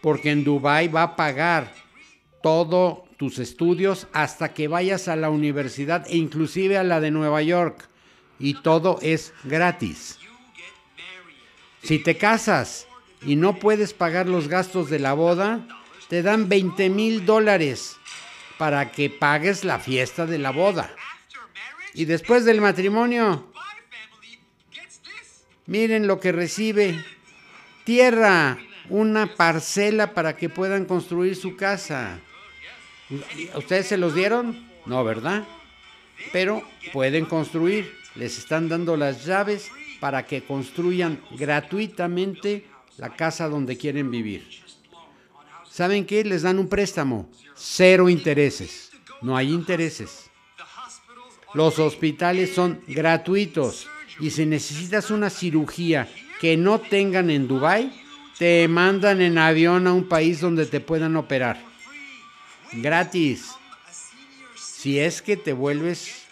Porque 0.00 0.30
en 0.30 0.44
Dubái 0.44 0.88
va 0.88 1.02
a 1.02 1.16
pagar 1.16 1.79
todos 2.42 3.00
tus 3.16 3.38
estudios 3.38 4.06
hasta 4.12 4.54
que 4.54 4.68
vayas 4.68 5.08
a 5.08 5.16
la 5.16 5.30
universidad 5.30 6.06
e 6.08 6.16
inclusive 6.16 6.78
a 6.78 6.84
la 6.84 7.00
de 7.00 7.10
Nueva 7.10 7.42
York. 7.42 7.88
Y 8.38 8.54
todo 8.62 8.98
es 9.02 9.34
gratis. 9.44 10.18
Si 11.82 11.98
te 11.98 12.16
casas, 12.16 12.86
y 13.22 13.36
no 13.36 13.58
puedes 13.58 13.92
pagar 13.92 14.28
los 14.28 14.48
gastos 14.48 14.88
de 14.88 14.98
la 14.98 15.12
boda, 15.12 15.66
te 16.08 16.22
dan 16.22 16.48
20 16.48 16.88
mil 16.90 17.26
dólares 17.26 17.96
para 18.58 18.90
que 18.90 19.10
pagues 19.10 19.64
la 19.64 19.78
fiesta 19.78 20.26
de 20.26 20.38
la 20.38 20.50
boda. 20.50 20.94
Y 21.94 22.04
después 22.04 22.44
del 22.44 22.60
matrimonio, 22.60 23.52
miren 25.66 26.06
lo 26.06 26.20
que 26.20 26.32
recibe. 26.32 27.04
Tierra, 27.84 28.58
una 28.88 29.34
parcela 29.34 30.14
para 30.14 30.36
que 30.36 30.48
puedan 30.48 30.84
construir 30.84 31.36
su 31.36 31.56
casa. 31.56 32.20
¿Ustedes 33.56 33.86
se 33.88 33.96
los 33.96 34.14
dieron? 34.14 34.68
No, 34.86 35.02
¿verdad? 35.04 35.44
Pero 36.32 36.62
pueden 36.92 37.24
construir. 37.24 37.92
Les 38.14 38.38
están 38.38 38.68
dando 38.68 38.96
las 38.96 39.24
llaves 39.24 39.70
para 40.00 40.26
que 40.26 40.42
construyan 40.42 41.20
gratuitamente 41.32 42.66
la 42.96 43.14
casa 43.14 43.48
donde 43.48 43.76
quieren 43.76 44.10
vivir. 44.10 44.46
¿Saben 45.70 46.04
qué? 46.04 46.24
Les 46.24 46.42
dan 46.42 46.58
un 46.58 46.68
préstamo. 46.68 47.28
Cero 47.54 48.08
intereses. 48.08 48.90
No 49.22 49.36
hay 49.36 49.52
intereses. 49.52 50.30
Los 51.54 51.78
hospitales 51.78 52.54
son 52.54 52.80
gratuitos. 52.86 53.86
Y 54.18 54.30
si 54.30 54.46
necesitas 54.46 55.10
una 55.10 55.30
cirugía 55.30 56.08
que 56.40 56.56
no 56.56 56.80
tengan 56.80 57.30
en 57.30 57.48
Dubai, 57.48 57.92
te 58.38 58.66
mandan 58.68 59.20
en 59.20 59.38
avión 59.38 59.86
a 59.86 59.92
un 59.92 60.08
país 60.08 60.40
donde 60.40 60.66
te 60.66 60.80
puedan 60.80 61.16
operar. 61.16 61.69
Gratis. 62.72 63.50
Si 64.54 64.98
es 64.98 65.22
que 65.22 65.36
te 65.36 65.52
vuelves 65.52 66.26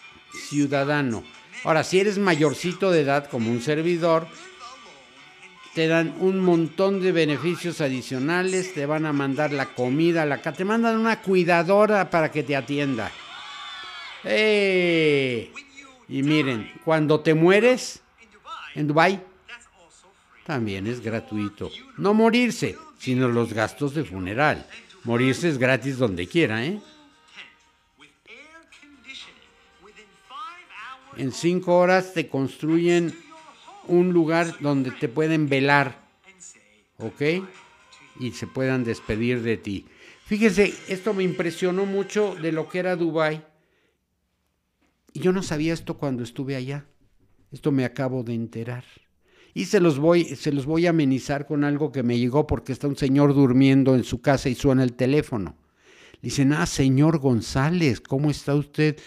ciudadano. 0.49 1.23
Ahora, 1.63 1.83
si 1.83 1.99
eres 1.99 2.17
mayorcito 2.17 2.91
de 2.91 3.01
edad 3.01 3.29
como 3.29 3.51
un 3.51 3.61
servidor, 3.61 4.27
te 5.73 5.87
dan 5.87 6.15
un 6.19 6.39
montón 6.39 7.01
de 7.01 7.11
beneficios 7.11 7.81
adicionales, 7.81 8.73
te 8.73 8.85
van 8.85 9.05
a 9.05 9.13
mandar 9.13 9.51
la 9.51 9.67
comida, 9.67 10.25
la 10.25 10.41
te 10.41 10.65
mandan 10.65 10.97
una 10.97 11.21
cuidadora 11.21 12.09
para 12.09 12.31
que 12.31 12.43
te 12.43 12.55
atienda. 12.55 13.11
¡Eh! 14.23 15.51
Y 16.07 16.23
miren, 16.23 16.71
cuando 16.83 17.19
te 17.19 17.33
mueres 17.33 18.01
en 18.75 18.87
Dubai 18.87 19.21
también 20.45 20.87
es 20.87 21.01
gratuito. 21.01 21.69
No 21.97 22.15
morirse, 22.15 22.75
sino 22.97 23.27
los 23.27 23.53
gastos 23.53 23.93
de 23.93 24.03
funeral. 24.03 24.65
Morirse 25.03 25.49
es 25.49 25.57
gratis 25.57 25.97
donde 25.97 26.27
quiera, 26.27 26.65
¿eh? 26.65 26.79
En 31.17 31.31
cinco 31.33 31.77
horas 31.77 32.13
te 32.13 32.29
construyen 32.29 33.13
un 33.87 34.13
lugar 34.13 34.55
donde 34.59 34.91
te 34.91 35.09
pueden 35.09 35.49
velar, 35.49 35.99
¿ok? 36.97 37.21
Y 38.19 38.31
se 38.31 38.47
puedan 38.47 38.83
despedir 38.83 39.41
de 39.41 39.57
ti. 39.57 39.85
Fíjense, 40.25 40.73
esto 40.87 41.13
me 41.13 41.23
impresionó 41.23 41.85
mucho 41.85 42.35
de 42.35 42.51
lo 42.51 42.69
que 42.69 42.79
era 42.79 42.95
Dubai. 42.95 43.43
Y 45.11 45.19
yo 45.21 45.33
no 45.33 45.41
sabía 45.41 45.73
esto 45.73 45.97
cuando 45.97 46.23
estuve 46.23 46.55
allá. 46.55 46.85
Esto 47.51 47.71
me 47.71 47.83
acabo 47.83 48.23
de 48.23 48.35
enterar. 48.35 48.85
Y 49.53 49.65
se 49.65 49.79
los 49.79 49.99
voy, 49.99 50.35
se 50.35 50.51
los 50.51 50.65
voy 50.65 50.85
a 50.85 50.91
amenizar 50.91 51.45
con 51.45 51.63
algo 51.63 51.91
que 51.91 52.03
me 52.03 52.17
llegó 52.17 52.45
porque 52.47 52.71
está 52.71 52.87
un 52.87 52.97
señor 52.97 53.33
durmiendo 53.33 53.95
en 53.95 54.03
su 54.03 54.21
casa 54.21 54.49
y 54.49 54.55
suena 54.55 54.83
el 54.83 54.93
teléfono. 54.93 55.55
dicen, 56.21 56.53
ah, 56.53 56.65
señor 56.65 57.19
González, 57.19 58.01
¿cómo 58.01 58.29
está 58.29 58.55
usted? 58.55 58.97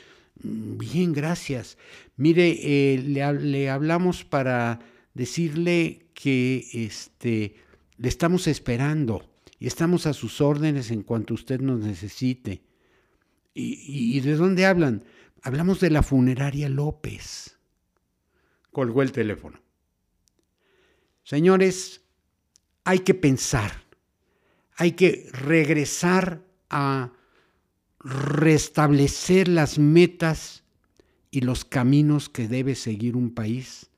Mm, 0.42 0.78
bien, 0.78 1.12
gracias. 1.12 1.78
Mire, 2.16 2.58
eh, 2.62 2.98
le, 2.98 3.32
le, 3.40 3.70
hablamos 3.70 4.24
para 4.24 4.80
decirle 5.14 6.06
que 6.14 6.66
este, 6.72 7.54
le 7.98 8.08
estamos 8.08 8.46
esperando 8.46 9.24
y 9.58 9.66
estamos 9.66 10.06
a 10.06 10.12
sus 10.12 10.40
órdenes 10.40 10.90
en 10.90 11.02
cuanto 11.02 11.34
usted 11.34 11.60
nos 11.60 11.80
necesite. 11.80 12.62
¿Y, 13.54 14.16
y 14.16 14.20
de 14.20 14.34
dónde 14.34 14.66
hablan? 14.66 15.04
Hablamos 15.42 15.80
de 15.80 15.90
la 15.90 16.02
funeraria 16.02 16.68
López. 16.68 17.58
Colgó 18.70 19.02
el 19.02 19.12
teléfono. 19.12 19.58
Señores, 21.24 22.02
hay 22.84 23.00
que 23.00 23.14
pensar, 23.14 23.84
hay 24.76 24.92
que 24.92 25.28
regresar 25.32 26.42
a 26.68 27.12
restablecer 28.00 29.48
las 29.48 29.78
metas 29.78 30.64
y 31.30 31.40
los 31.40 31.64
caminos 31.64 32.28
que 32.28 32.48
debe 32.48 32.74
seguir 32.74 33.16
un 33.16 33.32
país 33.32 33.90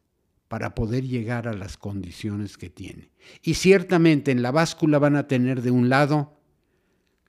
para 0.48 0.74
poder 0.74 1.04
llegar 1.04 1.48
a 1.48 1.54
las 1.54 1.76
condiciones 1.78 2.58
que 2.58 2.70
tiene. 2.70 3.10
Y 3.42 3.54
ciertamente 3.54 4.30
en 4.30 4.42
la 4.42 4.50
báscula 4.50 4.98
van 4.98 5.16
a 5.16 5.26
tener 5.26 5.62
de 5.62 5.70
un 5.70 5.88
lado 5.88 6.38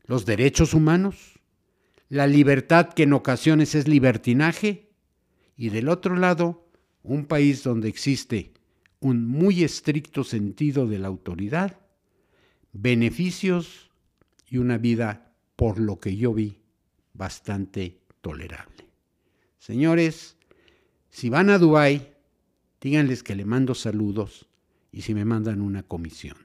los 0.06 0.26
derechos 0.26 0.74
humanos, 0.74 1.40
la 2.10 2.28
libertad 2.28 2.90
que 2.90 3.04
en 3.04 3.14
ocasiones 3.14 3.74
es 3.74 3.88
libertinaje, 3.88 4.92
y 5.58 5.70
del 5.70 5.88
otro 5.88 6.18
lado 6.18 6.68
un 7.02 7.26
país 7.26 7.64
donde 7.64 7.88
existe 7.88 8.55
un 9.06 9.28
muy 9.28 9.64
estricto 9.64 10.24
sentido 10.24 10.88
de 10.88 10.98
la 10.98 11.10
autoridad, 11.10 11.80
beneficios 12.74 13.92
y 14.50 14.58
una 14.58 14.80
vida, 14.80 15.32
por 15.56 15.80
lo 15.80 16.00
que 16.00 16.18
yo 16.18 16.34
vi, 16.34 16.64
bastante 17.14 18.00
tolerable. 18.22 18.90
Señores, 19.60 20.38
si 21.10 21.30
van 21.30 21.52
a 21.52 21.60
Dubái, 21.60 22.14
díganles 22.82 23.22
que 23.22 23.36
le 23.36 23.46
mando 23.46 23.76
saludos 23.76 24.50
y 24.92 25.04
si 25.04 25.14
me 25.14 25.24
mandan 25.24 25.62
una 25.62 25.84
comisión. 25.84 26.38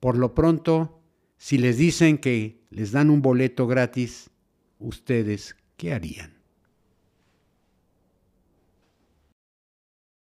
Por 0.00 0.18
lo 0.18 0.34
pronto, 0.34 1.00
si 1.36 1.58
les 1.58 1.78
dicen 1.78 2.18
que 2.18 2.66
les 2.70 2.90
dan 2.90 3.08
un 3.08 3.22
boleto 3.22 3.68
gratis, 3.68 4.30
¿ustedes 4.80 5.54
qué 5.76 5.94
harían? 5.94 6.35